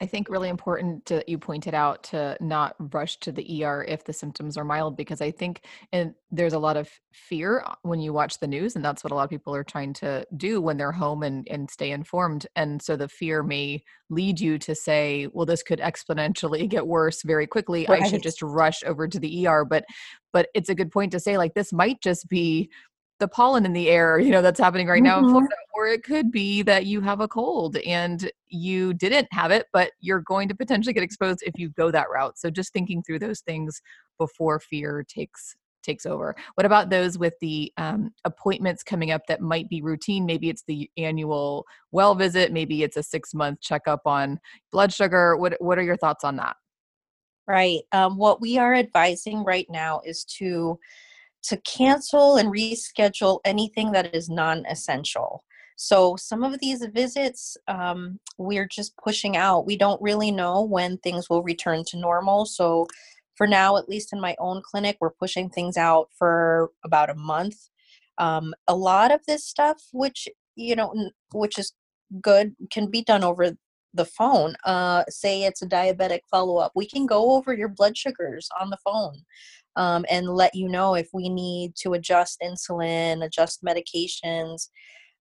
I 0.00 0.06
think 0.06 0.28
really 0.28 0.48
important 0.48 1.06
to, 1.06 1.24
you 1.26 1.38
pointed 1.38 1.74
out 1.74 2.02
to 2.04 2.36
not 2.40 2.76
rush 2.92 3.18
to 3.20 3.32
the 3.32 3.64
ER 3.64 3.84
if 3.88 4.04
the 4.04 4.12
symptoms 4.12 4.56
are 4.56 4.64
mild 4.64 4.96
because 4.96 5.20
I 5.20 5.30
think 5.30 5.64
and 5.92 6.14
there's 6.30 6.52
a 6.52 6.58
lot 6.58 6.76
of 6.76 6.88
fear 7.12 7.62
uh, 7.66 7.74
when 7.82 8.00
you 8.00 8.12
watch 8.12 8.38
the 8.38 8.46
news 8.46 8.76
and 8.76 8.84
that's 8.84 9.02
what 9.02 9.12
a 9.12 9.14
lot 9.14 9.24
of 9.24 9.30
people 9.30 9.54
are 9.54 9.64
trying 9.64 9.92
to 9.94 10.24
do 10.36 10.60
when 10.60 10.76
they're 10.76 10.92
home 10.92 11.22
and 11.22 11.46
and 11.48 11.70
stay 11.70 11.90
informed. 11.90 12.46
And 12.54 12.80
so 12.80 12.96
the 12.96 13.08
fear 13.08 13.42
may 13.42 13.82
lead 14.10 14.40
you 14.40 14.58
to 14.58 14.74
say 14.74 15.28
well 15.32 15.46
this 15.46 15.62
could 15.62 15.80
exponentially 15.80 16.68
get 16.70 16.86
worse 16.86 17.22
very 17.22 17.46
quickly. 17.46 17.86
Right. 17.88 18.02
I 18.02 18.08
should 18.08 18.22
just 18.22 18.42
rush 18.42 18.82
over 18.84 19.08
to 19.08 19.18
the 19.18 19.46
ER 19.46 19.64
but 19.64 19.84
but 20.32 20.48
it's 20.54 20.68
a 20.68 20.74
good 20.74 20.92
point 20.92 21.12
to 21.12 21.20
say 21.20 21.38
like 21.38 21.54
this 21.54 21.72
might 21.72 22.00
just 22.02 22.28
be 22.28 22.70
the 23.18 23.28
pollen 23.28 23.66
in 23.66 23.72
the 23.72 23.88
air, 23.88 24.18
you 24.18 24.30
know, 24.30 24.42
that's 24.42 24.60
happening 24.60 24.86
right 24.86 25.02
now 25.02 25.16
mm-hmm. 25.16 25.26
in 25.26 25.30
Florida, 25.30 25.54
or 25.74 25.88
it 25.88 26.04
could 26.04 26.30
be 26.30 26.62
that 26.62 26.86
you 26.86 27.00
have 27.00 27.20
a 27.20 27.28
cold 27.28 27.76
and 27.78 28.30
you 28.48 28.94
didn't 28.94 29.28
have 29.32 29.50
it, 29.50 29.66
but 29.72 29.92
you're 30.00 30.20
going 30.20 30.48
to 30.48 30.54
potentially 30.54 30.92
get 30.92 31.02
exposed 31.02 31.42
if 31.44 31.58
you 31.58 31.68
go 31.70 31.90
that 31.90 32.10
route. 32.10 32.38
So 32.38 32.50
just 32.50 32.72
thinking 32.72 33.02
through 33.02 33.18
those 33.18 33.40
things 33.40 33.82
before 34.18 34.60
fear 34.60 35.04
takes 35.06 35.56
takes 35.82 36.06
over. 36.06 36.34
What 36.54 36.66
about 36.66 36.90
those 36.90 37.18
with 37.18 37.34
the 37.40 37.72
um, 37.76 38.10
appointments 38.24 38.82
coming 38.82 39.10
up 39.10 39.22
that 39.28 39.40
might 39.40 39.68
be 39.68 39.80
routine? 39.80 40.26
Maybe 40.26 40.50
it's 40.50 40.64
the 40.66 40.90
annual 40.96 41.64
well 41.92 42.14
visit, 42.14 42.52
maybe 42.52 42.82
it's 42.82 42.96
a 42.96 43.02
six 43.02 43.32
month 43.34 43.60
checkup 43.60 44.02
on 44.06 44.38
blood 44.70 44.92
sugar. 44.92 45.36
What 45.36 45.56
what 45.60 45.78
are 45.78 45.82
your 45.82 45.96
thoughts 45.96 46.24
on 46.24 46.36
that? 46.36 46.56
Right. 47.46 47.80
Um, 47.92 48.18
what 48.18 48.42
we 48.42 48.58
are 48.58 48.74
advising 48.74 49.42
right 49.42 49.66
now 49.70 50.02
is 50.04 50.24
to 50.36 50.78
to 51.44 51.56
cancel 51.58 52.36
and 52.36 52.52
reschedule 52.52 53.40
anything 53.44 53.92
that 53.92 54.14
is 54.14 54.28
non 54.28 54.64
essential. 54.66 55.44
So, 55.76 56.16
some 56.16 56.42
of 56.42 56.58
these 56.60 56.84
visits 56.92 57.56
um, 57.68 58.18
we're 58.36 58.66
just 58.66 58.96
pushing 58.96 59.36
out. 59.36 59.66
We 59.66 59.76
don't 59.76 60.02
really 60.02 60.30
know 60.30 60.62
when 60.62 60.98
things 60.98 61.30
will 61.30 61.42
return 61.42 61.84
to 61.88 61.98
normal. 61.98 62.46
So, 62.46 62.86
for 63.36 63.46
now, 63.46 63.76
at 63.76 63.88
least 63.88 64.12
in 64.12 64.20
my 64.20 64.34
own 64.40 64.62
clinic, 64.64 64.96
we're 65.00 65.10
pushing 65.10 65.48
things 65.48 65.76
out 65.76 66.08
for 66.18 66.70
about 66.84 67.10
a 67.10 67.14
month. 67.14 67.56
Um, 68.18 68.52
a 68.66 68.74
lot 68.74 69.12
of 69.12 69.20
this 69.26 69.44
stuff, 69.46 69.80
which 69.92 70.28
you 70.56 70.74
know, 70.74 70.92
which 71.32 71.58
is 71.58 71.72
good, 72.20 72.56
can 72.72 72.90
be 72.90 73.02
done 73.02 73.22
over 73.22 73.56
the 73.94 74.04
phone. 74.04 74.56
Uh, 74.64 75.04
say 75.08 75.44
it's 75.44 75.62
a 75.62 75.66
diabetic 75.66 76.20
follow 76.30 76.58
up, 76.58 76.72
we 76.74 76.86
can 76.86 77.06
go 77.06 77.36
over 77.36 77.54
your 77.54 77.68
blood 77.68 77.96
sugars 77.96 78.48
on 78.60 78.70
the 78.70 78.78
phone 78.84 79.22
um, 79.78 80.04
and 80.10 80.28
let 80.28 80.54
you 80.54 80.68
know 80.68 80.94
if 80.94 81.08
we 81.14 81.28
need 81.28 81.74
to 81.76 81.94
adjust 81.94 82.42
insulin, 82.42 83.24
adjust 83.24 83.64
medications. 83.64 84.68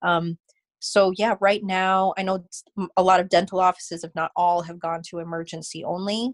Um, 0.02 0.38
so 0.80 1.14
yeah, 1.16 1.36
right 1.40 1.64
now 1.64 2.14
I 2.18 2.24
know 2.24 2.44
a 2.98 3.04
lot 3.04 3.20
of 3.20 3.30
dental 3.30 3.60
offices, 3.60 4.04
if 4.04 4.14
not 4.16 4.32
all, 4.36 4.64
have 4.64 4.80
gone 4.80 5.04
to 5.10 5.20
emergency 5.20 5.84
only. 5.86 6.34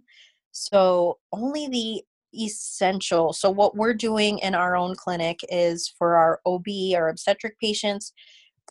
So 0.54 1.20
only 1.34 1.68
the 1.68 2.04
essential. 2.36 3.34
So 3.34 3.50
what 3.50 3.76
we're 3.76 3.94
doing 3.94 4.40
in 4.40 4.56
our 4.56 4.76
own 4.76 4.96
clinic 4.96 5.40
is 5.50 5.94
for 5.98 6.16
our 6.16 6.40
OB, 6.46 6.66
our 6.96 7.10
obstetric 7.10 7.60
patients, 7.60 8.14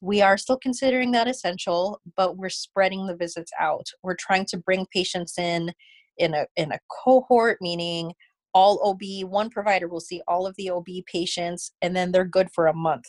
we 0.01 0.23
are 0.23 0.39
still 0.39 0.59
considering 0.59 1.13
that 1.13 1.29
essential, 1.29 2.01
but 2.17 2.37
we're 2.37 2.49
spreading 2.49 3.07
the 3.07 3.15
visits 3.15 3.53
out. 3.61 3.87
We're 4.03 4.17
trying 4.19 4.47
to 4.47 4.57
bring 4.57 4.87
patients 4.93 5.39
in 5.39 5.73
in 6.19 6.35
a 6.35 6.47
in 6.57 6.73
a 6.73 6.81
cohort, 7.05 7.59
meaning 7.61 8.13
all 8.55 8.81
OB, 8.85 9.29
one 9.29 9.51
provider 9.51 9.89
will 9.89 10.01
see 10.01 10.23
all 10.29 10.47
of 10.47 10.55
the 10.57 10.71
OB 10.71 10.87
patients, 11.07 11.73
and 11.81 11.95
then 11.97 12.13
they're 12.13 12.25
good 12.25 12.51
for 12.53 12.67
a 12.67 12.75
month. 12.75 13.07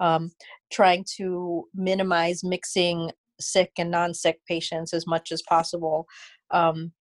Um, 0.00 0.32
trying 0.72 1.04
to 1.16 1.68
minimize 1.74 2.42
mixing 2.42 3.12
sick 3.40 3.72
and 3.78 3.90
non 3.90 4.14
sick 4.14 4.40
patients 4.48 4.92
as 4.92 5.06
much 5.06 5.30
as 5.32 5.42
possible. 5.42 6.06
Um, 6.50 6.92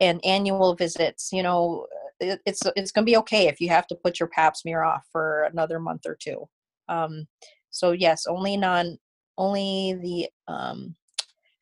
and 0.00 0.24
annual 0.24 0.74
visits, 0.74 1.30
you 1.32 1.42
know, 1.42 1.86
it, 2.18 2.40
it's 2.46 2.62
it's 2.76 2.90
going 2.90 3.04
to 3.04 3.10
be 3.10 3.16
okay 3.18 3.48
if 3.48 3.60
you 3.60 3.68
have 3.68 3.86
to 3.88 3.94
put 3.94 4.18
your 4.18 4.28
pap 4.28 4.56
smear 4.56 4.82
off 4.82 5.04
for 5.12 5.44
another 5.44 5.78
month 5.78 6.02
or 6.06 6.16
two. 6.20 6.48
Um, 6.88 7.26
so 7.70 7.92
yes, 7.92 8.26
only 8.26 8.56
non 8.56 8.98
only 9.38 9.94
the 10.02 10.28
um, 10.52 10.96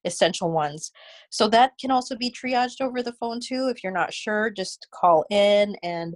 essential 0.05 0.51
ones. 0.51 0.91
So 1.31 1.49
that 1.49 1.73
can 1.81 1.91
also 1.91 2.17
be 2.17 2.31
triaged 2.31 2.81
over 2.81 3.03
the 3.03 3.15
phone 3.15 3.41
too. 3.41 3.69
If 3.69 3.83
you're 3.83 3.93
not 3.93 4.15
sure, 4.15 4.51
just 4.51 4.87
call 4.93 5.25
in. 5.31 5.77
And 5.83 6.15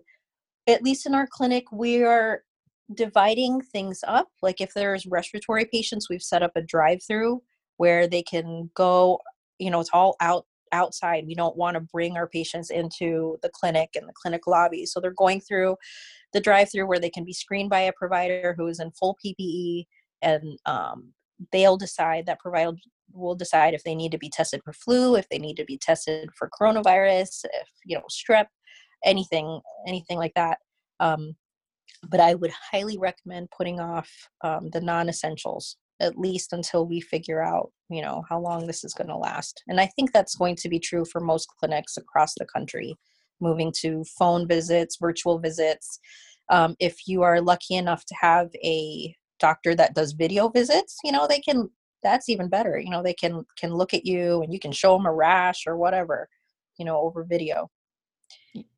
at 0.67 0.83
least 0.83 1.07
in 1.07 1.15
our 1.15 1.27
clinic, 1.31 1.65
we 1.73 2.03
are 2.05 2.43
dividing 2.95 3.61
things 3.61 4.01
up. 4.07 4.29
Like 4.43 4.61
if 4.61 4.73
there's 4.75 5.07
respiratory 5.07 5.67
patients, 5.73 6.09
we've 6.09 6.23
set 6.23 6.43
up 6.43 6.53
a 6.57 6.63
drive 6.63 7.01
through 7.07 7.43
where 7.77 8.07
they 8.07 8.23
can 8.23 8.71
go, 8.75 9.19
you 9.59 9.71
know, 9.71 9.81
it's 9.81 9.91
all 9.93 10.17
out 10.21 10.47
outside. 10.73 11.27
We 11.27 11.35
don't 11.35 11.57
want 11.57 11.75
to 11.75 11.81
bring 11.81 12.17
our 12.17 12.27
patients 12.27 12.71
into 12.71 13.37
the 13.43 13.51
clinic 13.51 13.91
and 13.95 14.09
the 14.09 14.15
clinic 14.15 14.47
lobby. 14.47 14.87
So 14.87 15.01
they're 15.01 15.13
going 15.13 15.41
through 15.41 15.77
the 16.33 16.41
drive 16.41 16.71
through 16.73 16.87
where 16.87 16.99
they 16.99 17.11
can 17.11 17.25
be 17.25 17.35
screened 17.35 17.69
by 17.69 17.81
a 17.81 17.93
provider 17.93 18.55
who 18.57 18.67
is 18.69 18.81
in 18.81 18.91
full 18.93 19.19
PPE 19.25 19.85
and 20.23 20.59
um, 20.67 21.13
they'll 21.51 21.77
decide 21.77 22.27
that 22.27 22.41
provider 22.41 22.73
will 23.13 23.35
decide 23.35 23.75
if 23.75 23.85
they 23.85 23.95
need 23.95 24.13
to 24.13 24.19
be 24.19 24.31
tested 24.31 24.61
for 24.65 24.73
flu, 24.73 25.17
if 25.17 25.29
they 25.29 25.39
need 25.39 25.57
to 25.57 25.65
be 25.65 25.79
tested 25.79 26.31
for 26.37 26.51
coronavirus, 26.61 27.45
if 27.45 27.69
you 27.85 27.97
know 27.97 28.05
strep, 28.11 28.47
anything, 29.05 29.61
anything 29.87 30.19
like 30.19 30.33
that. 30.35 30.59
Um, 31.01 31.35
but 32.09 32.21
I 32.21 32.35
would 32.35 32.53
highly 32.73 32.99
recommend 32.99 33.51
putting 33.57 33.81
off 33.81 34.11
um, 34.43 34.71
the 34.73 34.81
non-essentials 34.81 35.77
at 36.01 36.19
least 36.19 36.53
until 36.53 36.87
we 36.87 37.01
figure 37.01 37.43
out 37.43 37.71
you 37.89 38.03
know 38.03 38.25
how 38.29 38.41
long 38.41 38.67
this 38.67 38.85
is 38.85 38.95
going 38.95 39.09
to 39.09 39.17
last. 39.17 39.63
And 39.69 39.81
I 39.81 39.87
think 39.87 40.13
that's 40.13 40.35
going 40.35 40.57
to 40.57 40.69
be 40.69 40.79
true 40.79 41.05
for 41.05 41.21
most 41.21 41.49
clinics 41.59 41.97
across 41.97 42.35
the 42.35 42.47
country, 42.47 42.97
moving 43.41 43.73
to 43.81 44.05
phone 44.19 44.49
visits, 44.49 44.97
virtual 45.01 45.39
visits. 45.39 45.99
Um, 46.49 46.75
if 46.81 47.07
you 47.07 47.23
are 47.23 47.41
lucky 47.41 47.77
enough 47.77 48.05
to 48.07 48.15
have 48.21 48.51
a 48.65 49.15
doctor 49.39 49.75
that 49.75 49.95
does 49.95 50.13
video 50.13 50.49
visits 50.49 50.97
you 51.03 51.11
know 51.11 51.27
they 51.27 51.41
can 51.41 51.69
that's 52.03 52.29
even 52.29 52.49
better 52.49 52.79
you 52.79 52.91
know 52.91 53.03
they 53.03 53.15
can 53.15 53.45
can 53.57 53.73
look 53.73 53.95
at 53.95 54.07
you 54.07 54.43
and 54.43 54.53
you 54.53 54.59
can 54.59 54.73
show 54.73 54.97
them 54.97 55.07
a 55.07 55.13
rash 55.13 55.67
or 55.67 55.77
whatever 55.77 56.29
you 56.79 56.85
know 56.85 56.99
over 56.99 57.25
video. 57.25 57.71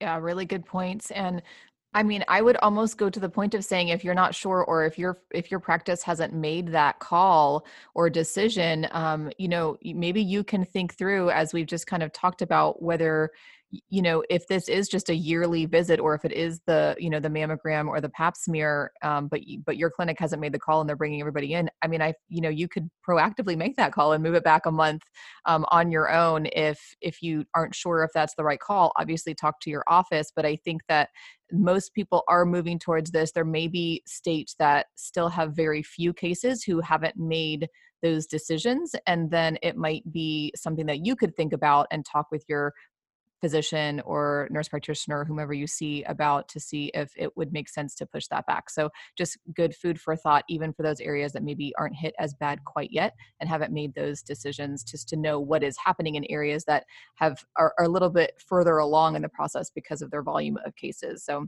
Yeah 0.01 0.19
really 0.19 0.45
good 0.45 0.65
points 0.65 1.11
and 1.11 1.43
I 1.97 2.03
mean, 2.03 2.25
I 2.27 2.43
would 2.43 2.57
almost 2.57 2.99
go 2.99 3.09
to 3.09 3.21
the 3.21 3.29
point 3.29 3.55
of 3.55 3.65
saying 3.65 3.89
if 3.89 4.03
you're 4.03 4.15
not 4.15 4.35
sure 4.35 4.65
or 4.65 4.85
if 4.85 4.99
your 4.99 5.21
if 5.31 5.51
your 5.51 5.61
practice 5.61 6.03
hasn't 6.03 6.35
made 6.35 6.69
that 6.69 6.99
call 6.99 7.65
or 7.95 8.11
decision, 8.11 8.89
um, 8.91 9.31
you 9.39 9.47
know, 9.47 9.79
maybe 9.85 10.21
you 10.21 10.43
can 10.43 10.65
think 10.65 10.97
through 10.97 11.31
as 11.31 11.53
we've 11.53 11.69
just 11.69 11.87
kind 11.87 12.03
of 12.03 12.13
talked 12.13 12.43
about 12.43 12.83
whether 12.83 13.31
you 13.89 14.03
know 14.03 14.23
if 14.31 14.47
this 14.47 14.69
is 14.69 14.89
just 14.89 15.09
a 15.09 15.15
yearly 15.15 15.67
visit 15.67 16.01
or 16.01 16.15
if 16.15 16.25
it 16.25 16.33
is 16.33 16.61
the 16.67 16.97
you 16.99 17.11
know 17.11 17.21
the 17.21 17.29
mammogram 17.29 17.89
or 17.89 18.01
the 18.01 18.09
pap 18.11 18.37
smear 18.37 18.91
um, 19.03 19.29
but 19.29 19.41
but 19.65 19.77
your 19.77 19.91
clinic 19.91 20.19
hasn't 20.19 20.41
made 20.41 20.53
the 20.53 20.59
call 20.59 20.81
and 20.81 20.89
they're 20.89 20.97
bringing 20.97 21.21
everybody 21.21 21.55
in 21.55 21.69
i 21.83 21.87
mean 21.87 22.03
i 22.03 22.13
you 22.29 22.41
know 22.41 22.49
you 22.49 22.69
could 22.69 22.89
proactively 23.07 23.57
make 23.57 23.77
that 23.77 23.93
call 23.93 24.13
and 24.13 24.23
move 24.23 24.35
it 24.35 24.45
back 24.45 24.67
a 24.67 24.71
month 24.71 25.03
um, 25.47 25.65
on 25.69 25.91
your 25.91 26.11
own 26.11 26.47
if 26.53 26.79
if 27.01 27.23
you 27.23 27.45
aren't 27.55 27.75
sure 27.75 28.03
if 28.03 28.11
that's 28.15 28.35
the 28.37 28.45
right 28.45 28.61
call. 28.61 28.93
Obviously 28.97 29.35
talk 29.35 29.61
to 29.61 29.71
your 29.71 29.85
office 29.89 30.33
but 30.35 30.45
i 30.45 30.57
think 30.57 30.83
that 30.89 31.09
most 31.53 31.95
people 31.95 32.25
are 32.29 32.45
moving 32.45 32.79
towards 32.79 33.11
this. 33.11 33.33
There 33.33 33.45
may 33.45 33.69
be 33.69 34.03
states 34.07 34.55
that 34.59 34.87
still 34.97 35.29
have 35.29 35.55
very 35.55 35.83
few 35.83 36.13
cases 36.13 36.65
who 36.65 36.81
haven't 36.81 37.17
made 37.17 37.69
those 38.03 38.27
decisions 38.27 38.95
and 39.07 39.31
then 39.31 39.57
it 39.63 39.77
might 39.77 40.03
be 40.13 40.53
something 40.55 40.85
that 40.85 41.07
you 41.07 41.17
could 41.17 41.35
think 41.35 41.55
about 41.55 41.87
and 41.91 42.05
talk 42.05 42.27
with 42.31 42.45
your 42.49 42.75
physician 43.45 44.01
or 44.07 44.49
nurse 44.51 44.71
practitioner 44.71 45.23
whomever 45.23 45.53
you 45.53 45.67
see 45.67 46.03
about 46.05 46.49
to 46.49 46.59
see 46.59 46.91
if 46.95 47.13
it 47.15 47.37
would 47.37 47.53
make 47.53 47.69
sense 47.69 47.95
to 47.95 48.07
push 48.07 48.27
that 48.29 48.47
back. 48.47 48.71
So 48.71 48.89
just 49.19 49.37
good 49.55 49.77
food 49.77 50.01
for 50.01 50.17
thought, 50.17 50.45
even 50.49 50.73
for 50.73 50.83
those 50.83 50.99
areas 50.99 51.35
that 51.35 51.43
maybe 51.43 51.75
aren't 51.77 51.95
hit 51.95 52.15
as 52.19 52.33
bad 52.33 52.65
quite 52.65 52.89
yet 52.91 53.13
and 53.41 53.47
haven't 53.47 53.71
made 53.71 53.95
those 53.95 54.23
decisions, 54.23 54.83
just 54.83 55.11
to 55.11 55.17
know 55.17 55.39
what 55.39 55.63
is 55.63 55.77
happening 55.77 56.15
in 56.15 56.25
areas 56.31 56.65
that 56.65 56.87
have 57.17 57.45
are, 57.57 57.75
are 57.79 57.85
a 57.85 57.91
little 57.91 58.09
bit 58.09 58.33
further 58.39 58.79
along 58.79 59.15
in 59.15 59.21
the 59.21 59.29
process 59.29 59.69
because 59.69 60.01
of 60.01 60.11
their 60.11 60.23
volume 60.23 60.57
of 60.65 60.75
cases. 60.75 61.23
So 61.23 61.47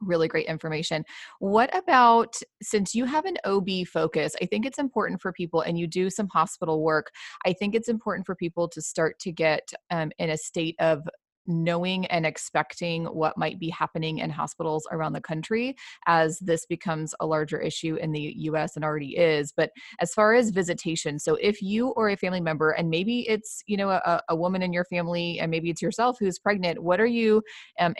really 0.00 0.28
great 0.28 0.46
information. 0.46 1.04
What 1.38 1.74
about 1.76 2.34
since 2.62 2.94
you 2.94 3.04
have 3.04 3.24
an 3.24 3.36
OB 3.44 3.86
focus, 3.86 4.34
I 4.40 4.46
think 4.46 4.66
it's 4.66 4.78
important 4.78 5.20
for 5.20 5.32
people 5.32 5.60
and 5.60 5.78
you 5.78 5.86
do 5.86 6.10
some 6.10 6.28
hospital 6.28 6.82
work. 6.82 7.10
I 7.46 7.52
think 7.52 7.74
it's 7.74 7.88
important 7.88 8.26
for 8.26 8.34
people 8.34 8.68
to 8.68 8.82
start 8.82 9.18
to 9.20 9.32
get 9.32 9.72
um, 9.90 10.10
in 10.18 10.30
a 10.30 10.36
state 10.36 10.76
of 10.78 11.02
knowing 11.46 12.06
and 12.06 12.24
expecting 12.24 13.04
what 13.06 13.36
might 13.36 13.58
be 13.58 13.68
happening 13.68 14.18
in 14.18 14.30
hospitals 14.30 14.86
around 14.90 15.12
the 15.12 15.20
country 15.20 15.74
as 16.06 16.38
this 16.38 16.64
becomes 16.66 17.14
a 17.20 17.26
larger 17.26 17.60
issue 17.60 17.96
in 17.96 18.12
the 18.12 18.34
US 18.38 18.76
and 18.76 18.84
already 18.84 19.16
is 19.16 19.52
but 19.54 19.70
as 20.00 20.12
far 20.14 20.34
as 20.34 20.50
visitation 20.50 21.18
so 21.18 21.36
if 21.36 21.60
you 21.60 21.88
or 21.90 22.08
a 22.08 22.16
family 22.16 22.40
member 22.40 22.70
and 22.70 22.88
maybe 22.88 23.28
it's 23.28 23.62
you 23.66 23.76
know 23.76 23.90
a, 23.90 24.20
a 24.28 24.36
woman 24.36 24.62
in 24.62 24.72
your 24.72 24.84
family 24.84 25.38
and 25.38 25.50
maybe 25.50 25.70
it's 25.70 25.82
yourself 25.82 26.16
who's 26.18 26.38
pregnant 26.38 26.82
what 26.82 27.00
are 27.00 27.06
you 27.06 27.42
um, 27.78 27.94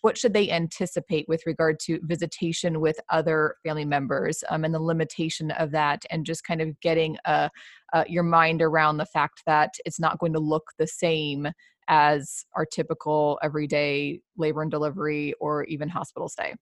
what 0.00 0.18
should 0.18 0.34
they 0.34 0.50
anticipate 0.50 1.26
with 1.28 1.46
regard 1.46 1.78
to 1.80 2.00
visitation 2.02 2.80
with 2.80 2.98
other 3.10 3.54
family 3.64 3.84
members 3.84 4.42
um, 4.50 4.64
and 4.64 4.74
the 4.74 4.82
limitation 4.82 5.50
of 5.52 5.70
that 5.70 6.04
and 6.10 6.26
just 6.26 6.44
kind 6.44 6.60
of 6.60 6.78
getting 6.80 7.16
uh, 7.24 7.48
uh, 7.92 8.04
your 8.08 8.22
mind 8.22 8.60
around 8.60 8.96
the 8.96 9.06
fact 9.06 9.42
that 9.46 9.74
it's 9.84 10.00
not 10.00 10.18
going 10.18 10.32
to 10.32 10.40
look 10.40 10.64
the 10.78 10.86
same 10.86 11.48
as 11.88 12.44
our 12.54 12.66
typical 12.66 13.38
everyday 13.42 14.20
labor 14.36 14.62
and 14.62 14.70
delivery 14.70 15.34
or 15.40 15.64
even 15.64 15.88
hospital 15.88 16.28
stay? 16.28 16.54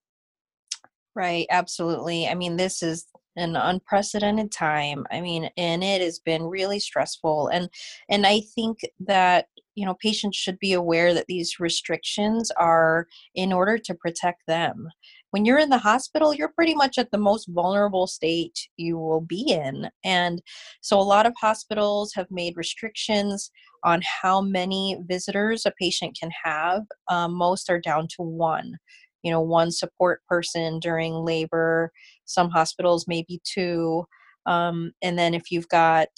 Right 1.14 1.46
absolutely. 1.50 2.28
I 2.28 2.34
mean 2.34 2.56
this 2.56 2.82
is 2.82 3.06
an 3.36 3.56
unprecedented 3.56 4.50
time 4.50 5.06
i 5.10 5.20
mean 5.20 5.48
and 5.56 5.84
it 5.84 6.00
has 6.00 6.18
been 6.18 6.42
really 6.42 6.80
stressful 6.80 7.48
and 7.48 7.68
and 8.08 8.26
i 8.26 8.40
think 8.54 8.78
that 8.98 9.46
you 9.76 9.84
know 9.86 9.94
patients 9.94 10.36
should 10.36 10.58
be 10.58 10.72
aware 10.72 11.14
that 11.14 11.26
these 11.28 11.60
restrictions 11.60 12.50
are 12.56 13.06
in 13.34 13.52
order 13.52 13.78
to 13.78 13.94
protect 13.94 14.42
them. 14.48 14.88
When 15.30 15.44
you're 15.44 15.58
in 15.58 15.68
the 15.68 15.78
hospital 15.78 16.32
you're 16.32 16.48
pretty 16.48 16.74
much 16.74 16.96
at 16.96 17.10
the 17.10 17.18
most 17.18 17.46
vulnerable 17.50 18.06
state 18.06 18.58
you 18.78 18.98
will 18.98 19.20
be 19.20 19.52
in 19.52 19.90
and 20.02 20.40
so 20.80 20.98
a 20.98 21.02
lot 21.02 21.26
of 21.26 21.34
hospitals 21.38 22.12
have 22.14 22.30
made 22.30 22.56
restrictions 22.56 23.50
on 23.84 24.00
how 24.22 24.40
many 24.40 24.96
visitors 25.06 25.66
a 25.66 25.72
patient 25.78 26.16
can 26.18 26.30
have 26.42 26.84
um, 27.08 27.34
most 27.34 27.68
are 27.68 27.80
down 27.80 28.08
to 28.16 28.22
one 28.22 28.78
you 29.26 29.32
know 29.32 29.40
one 29.40 29.70
support 29.70 30.22
person 30.28 30.78
during 30.78 31.12
labor 31.12 31.92
some 32.24 32.48
hospitals 32.50 33.06
maybe 33.08 33.40
two 33.44 34.06
um, 34.46 34.92
and 35.02 35.18
then 35.18 35.34
if 35.34 35.50
you've 35.50 35.68
got 35.68 36.08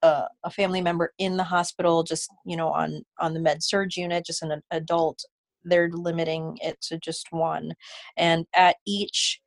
a, 0.00 0.24
a, 0.42 0.50
family 0.50 0.80
member 0.80 1.12
in 1.18 1.36
the 1.36 1.44
hospital 1.44 2.02
just 2.02 2.30
you 2.46 2.56
know 2.56 2.68
on 2.68 3.02
on 3.20 3.34
the 3.34 3.40
med 3.40 3.62
surg 3.62 3.96
unit 3.96 4.24
just 4.26 4.42
an 4.42 4.62
adult 4.70 5.24
they're 5.64 5.90
limiting 5.90 6.58
it 6.60 6.80
to 6.82 6.98
just 6.98 7.28
one. 7.30 7.74
And 8.16 8.46
at 8.54 8.76
each 8.86 9.40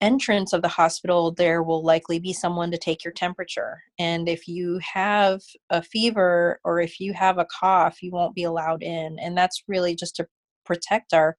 entrance 0.00 0.52
of 0.52 0.62
the 0.62 0.68
hospital 0.68 1.32
there 1.32 1.60
will 1.62 1.82
likely 1.82 2.20
be 2.20 2.32
someone 2.32 2.70
to 2.70 2.78
take 2.78 3.04
your 3.04 3.12
temperature. 3.12 3.82
And 3.98 4.28
if 4.28 4.46
you 4.46 4.78
have 4.94 5.40
a 5.70 5.82
fever 5.82 6.60
or 6.64 6.80
if 6.80 7.00
you 7.00 7.12
have 7.14 7.38
a 7.38 7.46
cough 7.46 8.00
you 8.00 8.12
won't 8.12 8.34
be 8.34 8.44
allowed 8.44 8.82
in. 8.82 9.18
And 9.18 9.36
that's 9.36 9.64
really 9.66 9.96
just 9.96 10.14
to 10.16 10.28
protect 10.64 11.14
our 11.14 11.36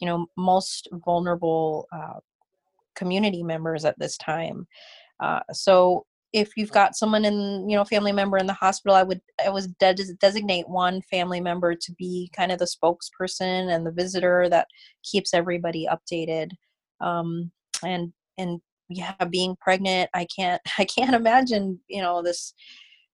you 0.00 0.06
know 0.06 0.26
most 0.36 0.88
vulnerable 1.04 1.86
uh, 1.92 2.18
community 2.94 3.42
members 3.42 3.84
at 3.84 3.98
this 3.98 4.16
time. 4.16 4.66
Uh, 5.20 5.40
so 5.52 6.06
if 6.32 6.56
you've 6.56 6.70
got 6.70 6.96
someone 6.96 7.24
in 7.24 7.68
you 7.68 7.76
know 7.76 7.84
family 7.84 8.12
member 8.12 8.38
in 8.38 8.46
the 8.46 8.52
hospital 8.52 8.94
i 8.94 9.02
would 9.02 9.20
i 9.44 9.48
was 9.48 9.66
de- 9.80 10.14
designate 10.20 10.68
one 10.68 11.02
family 11.02 11.40
member 11.40 11.74
to 11.74 11.92
be 11.98 12.30
kind 12.36 12.52
of 12.52 12.58
the 12.60 12.64
spokesperson 12.64 13.74
and 13.74 13.84
the 13.84 13.90
visitor 13.90 14.48
that 14.48 14.68
keeps 15.02 15.34
everybody 15.34 15.88
updated. 15.90 16.50
Um, 17.00 17.50
and 17.82 18.12
and 18.38 18.60
yeah 18.88 19.14
being 19.30 19.56
pregnant 19.60 20.10
i 20.14 20.26
can't 20.36 20.60
i 20.78 20.84
can't 20.84 21.14
imagine 21.14 21.80
you 21.88 22.02
know 22.02 22.22
this 22.22 22.54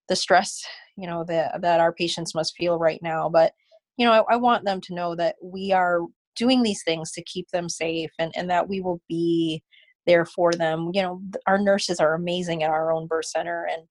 the 0.09 0.17
stress 0.17 0.63
you 0.97 1.07
know 1.07 1.25
that 1.25 1.61
that 1.63 1.81
our 1.81 1.93
patients 1.93 2.35
must 2.35 2.57
feel 2.57 2.79
right 2.79 3.01
now. 3.03 3.29
But 3.29 3.53
you 3.97 4.07
know 4.07 4.13
I, 4.13 4.35
I 4.35 4.37
want 4.37 4.65
them 4.65 4.81
to 4.83 4.95
know 4.95 5.15
that 5.15 5.37
we 5.43 5.73
are 5.73 6.01
doing 6.37 6.63
these 6.63 6.83
things 6.85 7.11
to 7.13 7.25
keep 7.25 7.49
them 7.53 7.69
safe 7.69 8.11
and 8.19 8.33
and 8.37 8.51
that 8.51 8.69
we 8.69 8.81
will 8.81 9.01
be 9.09 9.63
there 10.07 10.25
for 10.25 10.53
them. 10.53 10.91
You 10.95 11.03
know 11.03 11.21
our 11.47 11.59
nurses 11.59 12.01
are 12.01 12.15
amazing 12.15 12.63
at 12.63 12.71
our 12.71 12.93
own 12.93 13.07
birth 13.07 13.27
center 13.27 13.67
and 13.71 13.83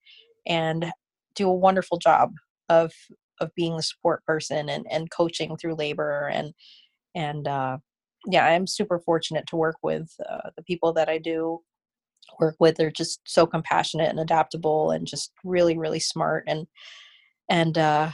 and 0.48 0.92
do 1.36 1.50
a 1.50 1.54
wonderful 1.54 1.98
job 1.98 2.32
of 2.70 2.92
of 3.42 3.52
being 3.56 3.76
the 3.76 3.84
support 3.84 4.24
person 4.26 4.70
and 4.70 4.86
and 4.90 5.12
coaching 5.12 5.58
through 5.58 5.76
labor 5.76 6.30
and 6.32 6.54
and 7.16 7.48
uh 7.48 7.78
yeah 8.28 8.46
i'm 8.46 8.66
super 8.66 9.00
fortunate 9.00 9.46
to 9.48 9.58
work 9.58 9.76
with 9.84 10.10
uh, 10.30 10.50
the 10.56 10.64
people 10.64 10.94
that 10.94 11.10
i 11.10 11.18
do 11.18 11.60
work 12.40 12.56
with. 12.60 12.76
They're 12.76 12.92
just 12.92 13.20
so 13.26 13.46
compassionate 13.46 14.10
and 14.10 14.20
adaptable 14.20 14.92
and 14.92 15.08
just 15.08 15.32
really 15.44 15.78
really 15.78 16.00
smart 16.00 16.44
and 16.48 16.68
and 17.50 17.78
uh 17.78 18.12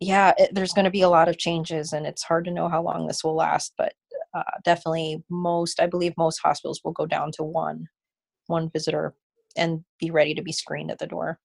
yeah 0.00 0.32
it, 0.36 0.50
there's 0.52 0.72
going 0.72 0.84
to 0.84 0.90
be 0.90 1.02
a 1.02 1.08
lot 1.08 1.28
of 1.28 1.38
changes 1.38 1.92
and 1.92 2.06
it's 2.06 2.22
hard 2.22 2.44
to 2.44 2.50
know 2.50 2.68
how 2.68 2.82
long 2.82 3.06
this 3.06 3.24
will 3.24 3.34
last 3.34 3.72
but 3.78 3.94
uh, 4.34 4.42
definitely 4.64 5.22
most 5.30 5.80
i 5.80 5.86
believe 5.86 6.12
most 6.18 6.38
hospitals 6.38 6.80
will 6.84 6.92
go 6.92 7.06
down 7.06 7.30
to 7.32 7.42
one 7.42 7.86
one 8.46 8.70
visitor 8.70 9.14
and 9.56 9.84
be 9.98 10.10
ready 10.10 10.34
to 10.34 10.42
be 10.42 10.52
screened 10.52 10.90
at 10.90 10.98
the 10.98 11.06
door 11.06 11.38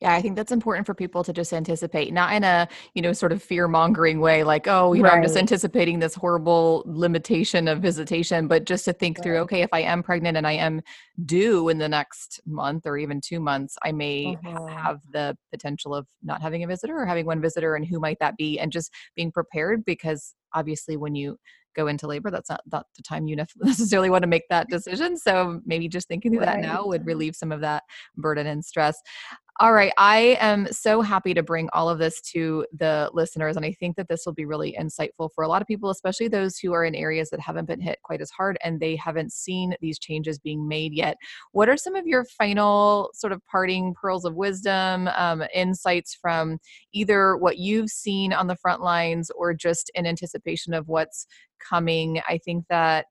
yeah, 0.00 0.14
I 0.14 0.22
think 0.22 0.36
that's 0.36 0.52
important 0.52 0.86
for 0.86 0.94
people 0.94 1.24
to 1.24 1.32
just 1.32 1.52
anticipate, 1.52 2.12
not 2.12 2.32
in 2.32 2.44
a, 2.44 2.68
you 2.94 3.02
know, 3.02 3.12
sort 3.12 3.32
of 3.32 3.42
fear 3.42 3.66
mongering 3.66 4.20
way, 4.20 4.44
like, 4.44 4.68
oh, 4.68 4.92
you 4.92 5.02
know, 5.02 5.08
I'm 5.08 5.22
just 5.22 5.36
anticipating 5.36 5.98
this 5.98 6.14
horrible 6.14 6.84
limitation 6.86 7.66
of 7.66 7.80
visitation, 7.80 8.46
but 8.46 8.64
just 8.64 8.84
to 8.84 8.92
think 8.92 9.18
right. 9.18 9.24
through, 9.24 9.38
okay, 9.38 9.62
if 9.62 9.70
I 9.72 9.80
am 9.80 10.04
pregnant 10.04 10.36
and 10.36 10.46
I 10.46 10.52
am 10.52 10.82
due 11.24 11.68
in 11.68 11.78
the 11.78 11.88
next 11.88 12.40
month 12.46 12.86
or 12.86 12.96
even 12.96 13.20
two 13.20 13.40
months, 13.40 13.76
I 13.82 13.90
may 13.90 14.36
mm-hmm. 14.36 14.68
have 14.68 15.00
the 15.12 15.36
potential 15.50 15.94
of 15.94 16.06
not 16.22 16.42
having 16.42 16.62
a 16.62 16.68
visitor 16.68 16.96
or 16.96 17.06
having 17.06 17.26
one 17.26 17.40
visitor, 17.40 17.74
and 17.74 17.84
who 17.84 17.98
might 17.98 18.18
that 18.20 18.36
be? 18.36 18.60
And 18.60 18.70
just 18.70 18.92
being 19.16 19.32
prepared 19.32 19.84
because 19.84 20.34
obviously 20.54 20.96
when 20.96 21.14
you 21.16 21.36
go 21.76 21.86
into 21.86 22.06
labor 22.06 22.30
that's 22.30 22.50
not, 22.50 22.60
not 22.72 22.86
the 22.96 23.02
time 23.02 23.28
you 23.28 23.36
necessarily 23.62 24.10
want 24.10 24.22
to 24.22 24.28
make 24.28 24.42
that 24.50 24.68
decision 24.68 25.16
so 25.16 25.60
maybe 25.64 25.88
just 25.88 26.08
thinking 26.08 26.32
through 26.32 26.40
right. 26.40 26.60
that 26.60 26.60
now 26.60 26.84
would 26.84 27.06
relieve 27.06 27.36
some 27.36 27.52
of 27.52 27.60
that 27.60 27.82
burden 28.16 28.46
and 28.46 28.64
stress 28.64 29.00
all 29.60 29.72
right. 29.72 29.92
I 29.98 30.36
am 30.38 30.72
so 30.72 31.00
happy 31.00 31.34
to 31.34 31.42
bring 31.42 31.68
all 31.72 31.88
of 31.88 31.98
this 31.98 32.20
to 32.32 32.64
the 32.72 33.10
listeners. 33.12 33.56
And 33.56 33.66
I 33.66 33.72
think 33.72 33.96
that 33.96 34.08
this 34.08 34.24
will 34.24 34.32
be 34.32 34.44
really 34.44 34.76
insightful 34.78 35.30
for 35.34 35.42
a 35.42 35.48
lot 35.48 35.60
of 35.60 35.66
people, 35.66 35.90
especially 35.90 36.28
those 36.28 36.58
who 36.58 36.72
are 36.72 36.84
in 36.84 36.94
areas 36.94 37.30
that 37.30 37.40
haven't 37.40 37.64
been 37.64 37.80
hit 37.80 37.98
quite 38.04 38.20
as 38.20 38.30
hard 38.30 38.56
and 38.62 38.78
they 38.78 38.94
haven't 38.94 39.32
seen 39.32 39.74
these 39.80 39.98
changes 39.98 40.38
being 40.38 40.68
made 40.68 40.92
yet. 40.92 41.16
What 41.50 41.68
are 41.68 41.76
some 41.76 41.96
of 41.96 42.06
your 42.06 42.24
final 42.24 43.10
sort 43.14 43.32
of 43.32 43.44
parting 43.46 43.94
pearls 44.00 44.24
of 44.24 44.36
wisdom, 44.36 45.08
um, 45.16 45.42
insights 45.52 46.14
from 46.14 46.58
either 46.92 47.36
what 47.36 47.58
you've 47.58 47.90
seen 47.90 48.32
on 48.32 48.46
the 48.46 48.56
front 48.56 48.80
lines 48.80 49.28
or 49.30 49.54
just 49.54 49.90
in 49.96 50.06
anticipation 50.06 50.72
of 50.72 50.86
what's 50.86 51.26
coming? 51.58 52.22
I 52.28 52.38
think 52.38 52.66
that 52.68 53.06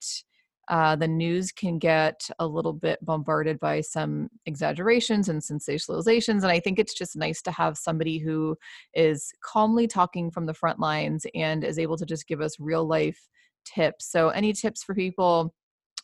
uh, 0.69 0.95
the 0.95 1.07
news 1.07 1.51
can 1.51 1.79
get 1.79 2.29
a 2.39 2.47
little 2.47 2.73
bit 2.73 3.03
bombarded 3.03 3.59
by 3.59 3.81
some 3.81 4.29
exaggerations 4.45 5.29
and 5.29 5.41
sensationalizations. 5.41 6.43
And 6.43 6.47
I 6.47 6.59
think 6.59 6.79
it's 6.79 6.93
just 6.93 7.15
nice 7.15 7.41
to 7.43 7.51
have 7.51 7.77
somebody 7.77 8.17
who 8.17 8.57
is 8.93 9.31
calmly 9.41 9.87
talking 9.87 10.29
from 10.29 10.45
the 10.45 10.53
front 10.53 10.79
lines 10.79 11.25
and 11.33 11.63
is 11.63 11.79
able 11.79 11.97
to 11.97 12.05
just 12.05 12.27
give 12.27 12.41
us 12.41 12.59
real 12.59 12.85
life 12.85 13.27
tips. 13.65 14.11
So, 14.11 14.29
any 14.29 14.53
tips 14.53 14.83
for 14.83 14.95
people? 14.95 15.53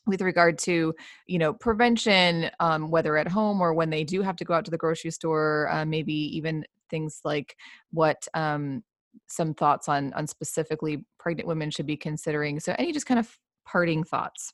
with 0.05 0.21
regard 0.21 0.57
to 0.57 0.93
you 1.27 1.39
know 1.39 1.53
prevention 1.53 2.51
um, 2.59 2.91
whether 2.91 3.15
at 3.15 3.25
home 3.25 3.61
or 3.61 3.73
when 3.73 3.89
they 3.89 4.03
do 4.03 4.21
have 4.21 4.35
to 4.35 4.43
go 4.43 4.53
out 4.53 4.65
to 4.65 4.71
the 4.71 4.77
grocery 4.77 5.11
store 5.11 5.69
uh, 5.71 5.85
maybe 5.85 6.13
even 6.13 6.65
things 6.89 7.21
like 7.23 7.55
what 7.91 8.27
um, 8.33 8.83
some 9.27 9.53
thoughts 9.53 9.87
on 9.87 10.11
on 10.13 10.27
specifically 10.27 11.05
pregnant 11.19 11.47
women 11.47 11.71
should 11.71 11.85
be 11.85 11.95
considering 11.95 12.59
so 12.59 12.75
any 12.77 12.91
just 12.91 13.05
kind 13.05 13.19
of 13.19 13.37
parting 13.65 14.03
thoughts? 14.03 14.53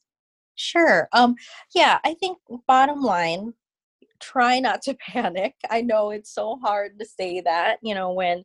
Sure. 0.55 1.07
Um, 1.13 1.35
yeah, 1.73 1.99
I 2.03 2.13
think 2.15 2.37
bottom 2.67 3.01
line, 3.01 3.53
try 4.19 4.59
not 4.59 4.81
to 4.83 4.93
panic. 4.99 5.55
I 5.69 5.81
know 5.81 6.11
it's 6.11 6.33
so 6.33 6.57
hard 6.61 6.99
to 6.99 7.05
say 7.05 7.41
that, 7.41 7.79
you 7.81 7.95
know, 7.95 8.11
when 8.11 8.43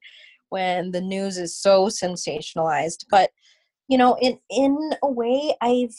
when 0.50 0.92
the 0.92 1.00
news 1.00 1.37
is 1.37 1.59
so 1.59 1.87
sensationalized, 1.87 3.07
but 3.11 3.31
you 3.88 3.98
know, 3.98 4.16
in 4.20 4.38
in 4.50 4.79
a 5.03 5.11
way 5.11 5.55
I've 5.61 5.94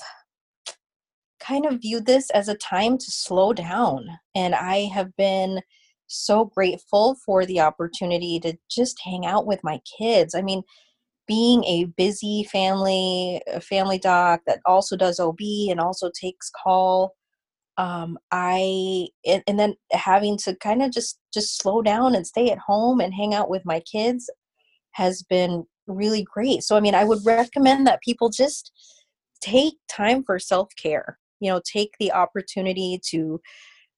kind 1.39 1.65
of 1.65 1.82
viewed 1.82 2.06
this 2.06 2.30
as 2.32 2.47
a 2.47 2.56
time 2.56 2.97
to 2.97 3.12
slow 3.12 3.54
down 3.54 4.08
and 4.34 4.56
I 4.56 4.89
have 4.93 5.15
been 5.15 5.62
so 6.08 6.45
grateful 6.45 7.15
for 7.25 7.45
the 7.45 7.60
opportunity 7.60 8.39
to 8.39 8.58
just 8.69 8.99
hang 9.04 9.25
out 9.25 9.45
with 9.45 9.63
my 9.63 9.82
kids. 9.97 10.36
I 10.36 10.41
mean, 10.41 10.63
being 11.27 11.63
a 11.63 11.85
busy 11.97 12.47
family 12.51 13.41
family 13.61 13.97
doc 13.97 14.41
that 14.47 14.59
also 14.65 14.95
does 14.95 15.19
ob 15.19 15.39
and 15.69 15.79
also 15.79 16.09
takes 16.19 16.51
call 16.63 17.13
um 17.77 18.17
i 18.31 19.07
and, 19.25 19.43
and 19.47 19.59
then 19.59 19.75
having 19.91 20.38
to 20.38 20.55
kind 20.57 20.81
of 20.81 20.91
just 20.91 21.19
just 21.33 21.57
slow 21.57 21.81
down 21.81 22.15
and 22.15 22.25
stay 22.27 22.49
at 22.49 22.59
home 22.59 22.99
and 22.99 23.13
hang 23.13 23.33
out 23.33 23.49
with 23.49 23.65
my 23.65 23.79
kids 23.81 24.29
has 24.91 25.23
been 25.23 25.65
really 25.88 26.23
great. 26.23 26.63
So 26.63 26.75
i 26.75 26.79
mean 26.79 26.95
i 26.95 27.03
would 27.03 27.25
recommend 27.25 27.85
that 27.88 28.01
people 28.01 28.29
just 28.29 28.71
take 29.41 29.75
time 29.89 30.23
for 30.23 30.39
self-care 30.39 31.19
you 31.39 31.51
know 31.51 31.61
take 31.71 31.91
the 31.99 32.11
opportunity 32.11 32.99
to 33.09 33.39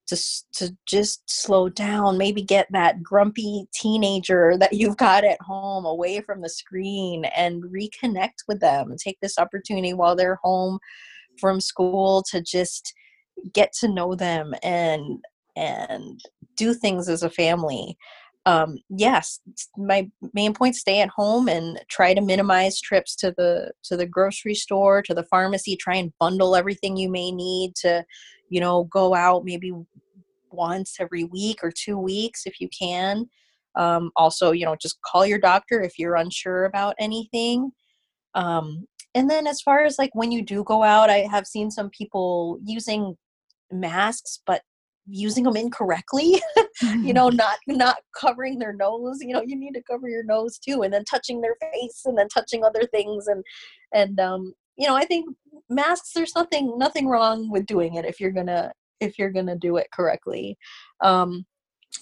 to, 0.07 0.17
to 0.53 0.75
just 0.85 1.21
slow 1.29 1.69
down 1.69 2.17
maybe 2.17 2.41
get 2.41 2.67
that 2.71 3.03
grumpy 3.03 3.67
teenager 3.73 4.57
that 4.57 4.73
you've 4.73 4.97
got 4.97 5.23
at 5.23 5.41
home 5.41 5.85
away 5.85 6.21
from 6.21 6.41
the 6.41 6.49
screen 6.49 7.25
and 7.25 7.63
reconnect 7.63 8.45
with 8.47 8.59
them. 8.59 8.95
Take 8.97 9.17
this 9.21 9.37
opportunity 9.37 9.93
while 9.93 10.15
they're 10.15 10.39
home 10.43 10.79
from 11.39 11.61
school 11.61 12.23
to 12.31 12.41
just 12.41 12.93
get 13.53 13.71
to 13.73 13.87
know 13.87 14.15
them 14.15 14.53
and 14.63 15.23
and 15.55 16.19
do 16.55 16.73
things 16.73 17.09
as 17.09 17.23
a 17.23 17.29
family. 17.29 17.97
Um, 18.45 18.77
yes 18.89 19.41
my 19.75 20.09
main 20.33 20.53
point 20.53 20.77
stay 20.77 21.01
at 21.01 21.09
home 21.09 21.49
and 21.49 21.81
try 21.89 22.13
to 22.13 22.21
minimize 22.21 22.79
trips 22.79 23.13
to 23.17 23.33
the 23.35 23.71
to 23.83 23.97
the 23.97 24.05
grocery 24.05 24.55
store 24.55 25.01
to 25.01 25.13
the 25.13 25.25
pharmacy 25.25 25.75
try 25.75 25.97
and 25.97 26.13
bundle 26.17 26.55
everything 26.55 26.95
you 26.95 27.09
may 27.09 27.29
need 27.29 27.75
to 27.81 28.05
you 28.49 28.59
know 28.59 28.85
go 28.85 29.15
out 29.15 29.45
maybe 29.45 29.71
once 30.51 30.97
every 30.99 31.25
week 31.25 31.59
or 31.63 31.71
two 31.71 31.97
weeks 31.97 32.43
if 32.45 32.59
you 32.59 32.69
can. 32.77 33.29
Um, 33.75 34.11
also 34.15 34.51
you 34.51 34.65
know 34.65 34.75
just 34.75 34.99
call 35.01 35.25
your 35.25 35.39
doctor 35.39 35.81
if 35.81 35.99
you're 35.99 36.15
unsure 36.15 36.65
about 36.65 36.95
anything. 36.99 37.71
Um, 38.33 38.87
and 39.17 39.29
then 39.29 39.47
as 39.47 39.61
far 39.61 39.83
as 39.83 39.97
like 39.97 40.13
when 40.13 40.31
you 40.31 40.43
do 40.43 40.63
go 40.63 40.83
out 40.83 41.09
i 41.09 41.27
have 41.31 41.47
seen 41.47 41.71
some 41.71 41.89
people 41.89 42.59
using 42.63 43.15
masks 43.71 44.41
but 44.45 44.61
using 45.07 45.43
them 45.43 45.55
incorrectly 45.55 46.41
you 47.01 47.13
know 47.13 47.29
not 47.43 47.57
not 47.67 47.97
covering 48.15 48.59
their 48.59 48.73
nose 48.73 49.17
you 49.21 49.33
know 49.33 49.41
you 49.41 49.55
need 49.55 49.73
to 49.73 49.81
cover 49.89 50.07
your 50.07 50.23
nose 50.23 50.59
too 50.59 50.83
and 50.83 50.93
then 50.93 51.03
touching 51.05 51.41
their 51.41 51.55
face 51.59 52.03
and 52.05 52.17
then 52.17 52.27
touching 52.27 52.63
other 52.63 52.85
things 52.93 53.27
and 53.27 53.43
and 53.93 54.19
um 54.19 54.53
you 54.77 54.87
know 54.87 54.95
i 54.95 55.05
think 55.05 55.27
masks 55.69 56.11
there's 56.13 56.35
nothing 56.35 56.77
nothing 56.77 57.07
wrong 57.07 57.49
with 57.49 57.65
doing 57.65 57.95
it 57.95 58.05
if 58.05 58.19
you're 58.19 58.31
gonna 58.31 58.71
if 58.99 59.19
you're 59.19 59.31
gonna 59.31 59.57
do 59.57 59.77
it 59.77 59.87
correctly 59.91 60.57
um 61.01 61.45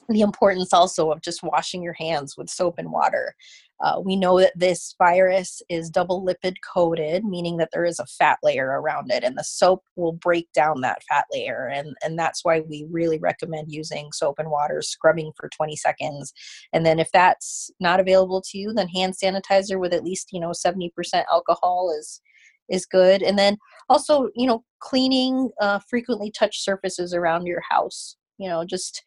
the 0.09 0.21
importance 0.21 0.73
also 0.73 1.11
of 1.11 1.21
just 1.21 1.43
washing 1.43 1.81
your 1.81 1.93
hands 1.93 2.35
with 2.37 2.49
soap 2.49 2.75
and 2.77 2.91
water. 2.91 3.35
Uh, 3.83 3.99
we 3.99 4.15
know 4.15 4.39
that 4.39 4.53
this 4.55 4.95
virus 4.97 5.61
is 5.67 5.89
double 5.89 6.25
lipid 6.25 6.55
coated, 6.73 7.25
meaning 7.25 7.57
that 7.57 7.69
there 7.73 7.83
is 7.83 7.99
a 7.99 8.05
fat 8.05 8.37
layer 8.41 8.79
around 8.79 9.11
it, 9.11 9.23
and 9.23 9.37
the 9.37 9.43
soap 9.43 9.83
will 9.97 10.13
break 10.13 10.49
down 10.53 10.79
that 10.79 11.03
fat 11.09 11.25
layer. 11.33 11.67
And, 11.67 11.95
and 12.03 12.17
that's 12.17 12.45
why 12.45 12.61
we 12.61 12.85
really 12.89 13.19
recommend 13.19 13.71
using 13.71 14.11
soap 14.13 14.39
and 14.39 14.49
water, 14.49 14.81
scrubbing 14.81 15.33
for 15.35 15.49
20 15.49 15.75
seconds. 15.75 16.33
And 16.71 16.85
then 16.85 16.99
if 16.99 17.11
that's 17.11 17.69
not 17.79 17.99
available 17.99 18.41
to 18.49 18.57
you, 18.57 18.71
then 18.73 18.87
hand 18.87 19.15
sanitizer 19.21 19.77
with 19.77 19.93
at 19.93 20.03
least, 20.03 20.29
you 20.31 20.39
know, 20.39 20.51
70% 20.51 20.91
alcohol 21.29 21.93
is 21.97 22.21
is 22.69 22.85
good 22.85 23.21
and 23.21 23.37
then 23.37 23.57
also 23.89 24.29
you 24.35 24.47
know 24.47 24.63
cleaning 24.79 25.49
uh, 25.61 25.79
frequently 25.89 26.31
touch 26.31 26.63
surfaces 26.63 27.13
around 27.13 27.45
your 27.45 27.61
house 27.69 28.17
you 28.37 28.49
know 28.49 28.63
just 28.63 29.03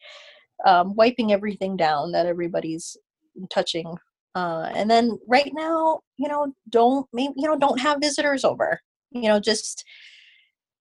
um, 0.65 0.95
wiping 0.95 1.31
everything 1.31 1.77
down 1.77 2.11
that 2.11 2.25
everybody's 2.25 2.97
touching 3.49 3.95
uh, 4.35 4.69
and 4.73 4.89
then 4.89 5.17
right 5.27 5.51
now 5.53 5.99
you 6.17 6.27
know 6.27 6.53
don't 6.69 7.07
maybe 7.13 7.33
you 7.37 7.47
know 7.47 7.57
don't 7.57 7.79
have 7.79 8.01
visitors 8.01 8.43
over 8.43 8.81
you 9.11 9.23
know 9.23 9.39
just 9.39 9.83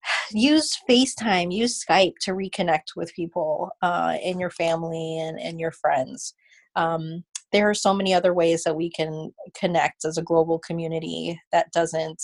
use 0.33 0.77
facetime 0.89 1.53
use 1.53 1.85
skype 1.85 2.15
to 2.21 2.33
reconnect 2.33 2.97
with 2.97 3.15
people 3.15 3.71
uh, 3.83 4.17
in 4.23 4.39
your 4.39 4.51
family 4.51 5.19
and, 5.19 5.39
and 5.41 5.61
your 5.61 5.73
friends. 5.73 6.35
Um, 6.77 7.25
there 7.53 7.69
are 7.69 7.75
so 7.75 7.95
many 7.95 8.13
other 8.13 8.35
ways 8.35 8.65
that 8.65 8.77
we 8.77 8.91
can 8.91 9.33
connect 9.55 10.05
as 10.05 10.19
a 10.19 10.23
global 10.23 10.59
community 10.59 11.41
that 11.51 11.73
doesn't 11.73 12.23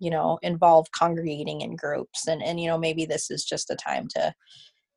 you 0.00 0.10
know 0.10 0.38
involve 0.42 0.90
congregating 0.92 1.60
in 1.60 1.76
groups 1.76 2.26
and 2.26 2.42
and 2.42 2.58
you 2.58 2.66
know 2.66 2.78
maybe 2.78 3.04
this 3.04 3.30
is 3.30 3.44
just 3.44 3.70
a 3.70 3.76
time 3.76 4.08
to 4.08 4.34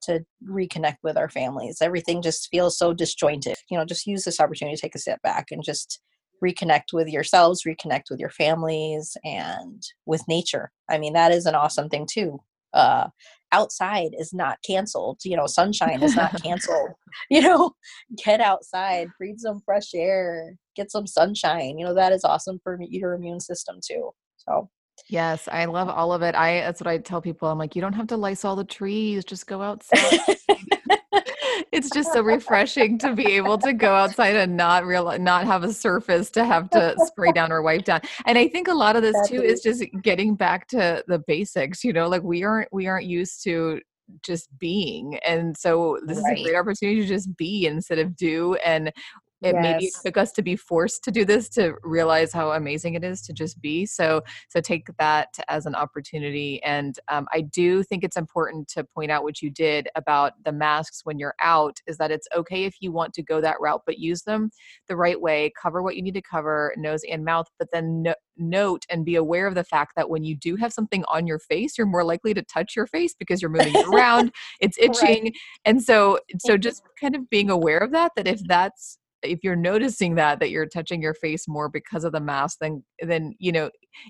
to 0.03 0.25
reconnect 0.47 0.97
with 1.01 1.17
our 1.17 1.29
families. 1.29 1.77
Everything 1.81 2.21
just 2.21 2.49
feels 2.51 2.77
so 2.77 2.93
disjointed. 2.93 3.55
You 3.69 3.77
know, 3.77 3.85
just 3.85 4.05
use 4.05 4.23
this 4.23 4.39
opportunity 4.39 4.75
to 4.75 4.81
take 4.81 4.95
a 4.95 4.99
step 4.99 5.21
back 5.21 5.47
and 5.49 5.63
just 5.63 6.01
reconnect 6.43 6.91
with 6.91 7.07
yourselves, 7.07 7.63
reconnect 7.63 8.09
with 8.09 8.19
your 8.19 8.29
families, 8.29 9.15
and 9.23 9.81
with 10.05 10.27
nature. 10.27 10.71
I 10.89 10.97
mean, 10.97 11.13
that 11.13 11.31
is 11.31 11.45
an 11.45 11.55
awesome 11.55 11.89
thing 11.89 12.05
too. 12.09 12.39
Uh, 12.73 13.07
outside 13.51 14.11
is 14.17 14.33
not 14.33 14.57
canceled. 14.65 15.19
You 15.23 15.37
know, 15.37 15.47
sunshine 15.47 16.01
is 16.03 16.15
not 16.15 16.33
canceled. 16.43 16.91
you 17.29 17.41
know, 17.41 17.71
get 18.23 18.41
outside, 18.41 19.09
breathe 19.17 19.37
some 19.37 19.61
fresh 19.63 19.93
air, 19.93 20.55
get 20.75 20.91
some 20.91 21.07
sunshine. 21.07 21.77
You 21.77 21.85
know, 21.85 21.93
that 21.93 22.11
is 22.11 22.23
awesome 22.23 22.59
for 22.63 22.77
your 22.81 23.13
immune 23.13 23.39
system 23.39 23.77
too. 23.85 24.11
So 24.37 24.69
Yes, 25.07 25.49
I 25.51 25.65
love 25.65 25.89
all 25.89 26.13
of 26.13 26.21
it. 26.21 26.33
I 26.35 26.61
that's 26.61 26.79
what 26.79 26.87
I 26.87 26.97
tell 26.97 27.21
people. 27.21 27.49
I'm 27.49 27.57
like, 27.57 27.75
you 27.75 27.81
don't 27.81 27.93
have 27.93 28.07
to 28.07 28.17
lice 28.17 28.45
all 28.45 28.55
the 28.55 28.63
trees, 28.63 29.25
just 29.25 29.47
go 29.47 29.61
outside. 29.61 30.19
it's 31.71 31.89
just 31.89 32.13
so 32.13 32.21
refreshing 32.21 32.97
to 32.99 33.13
be 33.13 33.33
able 33.33 33.57
to 33.57 33.73
go 33.73 33.93
outside 33.93 34.35
and 34.35 34.55
not 34.55 34.85
real 34.85 35.17
not 35.19 35.45
have 35.45 35.63
a 35.63 35.73
surface 35.73 36.29
to 36.31 36.45
have 36.45 36.69
to 36.69 36.95
spray 37.05 37.31
down 37.31 37.51
or 37.51 37.61
wipe 37.61 37.83
down. 37.83 38.01
And 38.25 38.37
I 38.37 38.47
think 38.47 38.67
a 38.67 38.73
lot 38.73 38.95
of 38.95 39.01
this 39.01 39.15
too 39.27 39.41
is 39.41 39.61
just 39.61 39.83
getting 40.01 40.35
back 40.35 40.67
to 40.69 41.03
the 41.07 41.19
basics, 41.19 41.83
you 41.83 41.91
know, 41.91 42.07
like 42.07 42.23
we 42.23 42.43
aren't 42.43 42.69
we 42.71 42.87
aren't 42.87 43.05
used 43.05 43.43
to 43.43 43.81
just 44.21 44.49
being 44.59 45.17
and 45.25 45.55
so 45.57 45.97
this 46.05 46.21
right. 46.23 46.37
is 46.37 46.41
a 46.41 46.43
great 46.43 46.59
opportunity 46.59 47.01
to 47.01 47.07
just 47.07 47.35
be 47.37 47.65
instead 47.65 47.99
of 47.99 48.15
do 48.15 48.53
and 48.55 48.91
it 49.43 49.53
yes. 49.55 49.61
maybe 49.61 49.91
took 50.03 50.17
us 50.17 50.31
to 50.31 50.41
be 50.41 50.55
forced 50.55 51.03
to 51.03 51.11
do 51.11 51.25
this 51.25 51.49
to 51.49 51.75
realize 51.83 52.31
how 52.31 52.51
amazing 52.51 52.95
it 52.95 53.03
is 53.03 53.21
to 53.21 53.33
just 53.33 53.61
be 53.61 53.85
so 53.85 54.21
so 54.49 54.61
take 54.61 54.87
that 54.97 55.35
as 55.49 55.65
an 55.65 55.75
opportunity 55.75 56.61
and 56.63 56.99
um, 57.09 57.27
i 57.31 57.41
do 57.41 57.83
think 57.83 58.03
it's 58.03 58.17
important 58.17 58.67
to 58.67 58.83
point 58.83 59.11
out 59.11 59.23
what 59.23 59.41
you 59.41 59.49
did 59.49 59.87
about 59.95 60.33
the 60.45 60.51
masks 60.51 61.01
when 61.03 61.19
you're 61.19 61.35
out 61.41 61.77
is 61.87 61.97
that 61.97 62.11
it's 62.11 62.27
okay 62.35 62.63
if 62.63 62.77
you 62.79 62.91
want 62.91 63.13
to 63.13 63.21
go 63.21 63.41
that 63.41 63.59
route 63.59 63.81
but 63.85 63.99
use 63.99 64.23
them 64.23 64.49
the 64.87 64.95
right 64.95 65.19
way 65.19 65.51
cover 65.61 65.83
what 65.83 65.95
you 65.95 66.01
need 66.01 66.13
to 66.13 66.21
cover 66.21 66.73
nose 66.77 67.01
and 67.09 67.25
mouth 67.25 67.47
but 67.59 67.67
then 67.71 68.01
no- 68.01 68.15
note 68.37 68.85
and 68.89 69.05
be 69.05 69.15
aware 69.15 69.45
of 69.45 69.55
the 69.55 69.63
fact 69.63 69.93
that 69.95 70.09
when 70.09 70.23
you 70.23 70.35
do 70.35 70.55
have 70.55 70.73
something 70.73 71.03
on 71.07 71.27
your 71.27 71.39
face 71.39 71.77
you're 71.77 71.85
more 71.85 72.03
likely 72.03 72.33
to 72.33 72.41
touch 72.43 72.75
your 72.75 72.87
face 72.87 73.13
because 73.13 73.41
you're 73.41 73.51
moving 73.51 73.75
around 73.85 74.31
it's 74.59 74.77
itching 74.81 75.25
right. 75.25 75.33
and 75.65 75.83
so 75.83 76.19
so 76.39 76.57
just 76.57 76.83
kind 76.99 77.15
of 77.15 77.29
being 77.29 77.49
aware 77.49 77.77
of 77.77 77.91
that 77.91 78.11
that 78.15 78.27
if 78.27 78.41
that's 78.47 78.97
if 79.23 79.39
you're 79.43 79.55
noticing 79.55 80.15
that 80.15 80.39
that 80.39 80.49
you're 80.49 80.65
touching 80.65 81.01
your 81.01 81.13
face 81.13 81.47
more 81.47 81.69
because 81.69 82.03
of 82.03 82.11
the 82.11 82.19
mask 82.19 82.57
then 82.61 82.83
then 83.01 83.33
you 83.39 83.51
know 83.51 83.69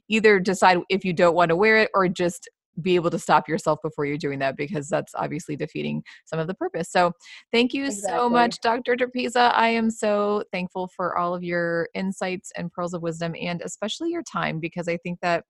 either 0.10 0.40
decide 0.40 0.80
if 0.90 1.04
you 1.04 1.14
don't 1.14 1.36
want 1.36 1.50
to 1.50 1.56
wear 1.56 1.78
it 1.78 1.90
or 1.94 2.08
just 2.08 2.50
be 2.82 2.96
able 2.96 3.12
to 3.12 3.20
stop 3.20 3.48
yourself 3.48 3.80
before 3.84 4.06
you're 4.06 4.18
doing 4.18 4.40
that 4.40 4.58
because 4.58 4.90
that's 4.90 5.14
obviously 5.16 5.56
defeating 5.56 6.04
some 6.26 6.40
of 6.40 6.48
the 6.48 6.54
purpose. 6.54 6.92
So, 6.92 7.12
thank 7.52 7.74
you 7.74 7.86
exactly. 7.86 8.18
so 8.18 8.30
much, 8.30 8.60
Dr. 8.62 8.96
Trapeza. 8.96 9.54
I 9.54 9.70
am 9.70 9.92
so 9.92 10.44
thankful 10.52 10.90
for 10.96 11.18
all 11.18 11.36
of 11.36 11.44
your 11.44 11.90
insights 11.94 12.52
and 12.56 12.72
pearls 12.72 12.94
of 12.94 13.02
wisdom 13.02 13.36
and 13.40 13.62
especially 13.62 14.10
your 14.10 14.24
time 14.24 14.60
because 14.60 14.88
I 14.88 14.98
think 14.98 15.20
that 15.22 15.44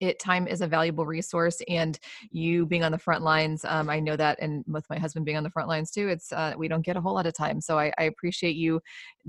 it 0.00 0.18
time 0.18 0.46
is 0.46 0.60
a 0.60 0.66
valuable 0.66 1.06
resource 1.06 1.60
and 1.68 1.98
you 2.30 2.66
being 2.66 2.84
on 2.84 2.92
the 2.92 2.98
front 2.98 3.22
lines 3.22 3.64
um, 3.64 3.88
i 3.88 3.98
know 4.00 4.16
that 4.16 4.38
and 4.40 4.64
with 4.66 4.84
my 4.90 4.98
husband 4.98 5.24
being 5.24 5.36
on 5.36 5.44
the 5.44 5.50
front 5.50 5.68
lines 5.68 5.90
too 5.90 6.08
it's 6.08 6.32
uh, 6.32 6.52
we 6.56 6.68
don't 6.68 6.84
get 6.84 6.96
a 6.96 7.00
whole 7.00 7.14
lot 7.14 7.26
of 7.26 7.34
time 7.34 7.60
so 7.60 7.78
i, 7.78 7.92
I 7.98 8.04
appreciate 8.04 8.56
you 8.56 8.80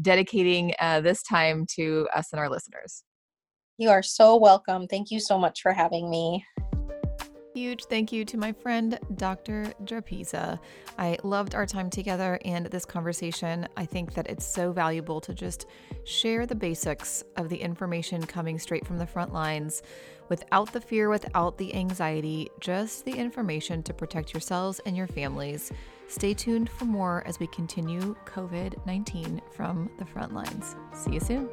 dedicating 0.01 0.73
uh, 0.79 1.01
this 1.01 1.23
time 1.23 1.65
to 1.75 2.07
us 2.15 2.31
and 2.31 2.39
our 2.39 2.49
listeners. 2.49 3.03
You 3.77 3.89
are 3.89 4.03
so 4.03 4.35
welcome. 4.35 4.87
Thank 4.87 5.11
you 5.11 5.19
so 5.19 5.37
much 5.37 5.61
for 5.61 5.71
having 5.71 6.09
me 6.09 6.45
Huge 7.53 7.85
thank 7.85 8.11
you 8.11 8.25
to 8.25 8.37
my 8.37 8.51
friend, 8.51 8.99
Dr. 9.15 9.73
Trapeza. 9.83 10.59
I 10.99 11.17
loved 11.23 11.55
our 11.55 11.65
time 11.65 11.89
together 11.89 12.39
and 12.45 12.67
this 12.67 12.85
conversation. 12.85 13.67
I 13.75 13.85
think 13.85 14.13
that 14.13 14.29
it's 14.29 14.45
so 14.45 14.71
valuable 14.71 15.19
to 15.21 15.33
just 15.33 15.65
share 16.03 16.45
the 16.45 16.53
basics 16.53 17.23
of 17.37 17.49
the 17.49 17.57
information 17.57 18.23
coming 18.23 18.59
straight 18.59 18.85
from 18.85 18.99
the 18.99 19.07
front 19.07 19.33
lines 19.33 19.81
without 20.29 20.71
the 20.71 20.79
fear, 20.79 21.09
without 21.09 21.57
the 21.57 21.73
anxiety, 21.73 22.51
just 22.59 23.03
the 23.03 23.13
information 23.13 23.81
to 23.81 23.93
protect 23.95 24.31
yourselves 24.31 24.79
and 24.85 24.95
your 24.95 25.07
families. 25.07 25.71
Stay 26.07 26.35
tuned 26.35 26.69
for 26.69 26.85
more 26.85 27.23
as 27.25 27.39
we 27.39 27.47
continue 27.47 28.15
COVID 28.25 28.85
19 28.85 29.41
from 29.51 29.89
the 29.97 30.05
front 30.05 30.35
lines. 30.35 30.75
See 30.93 31.13
you 31.13 31.19
soon. 31.19 31.49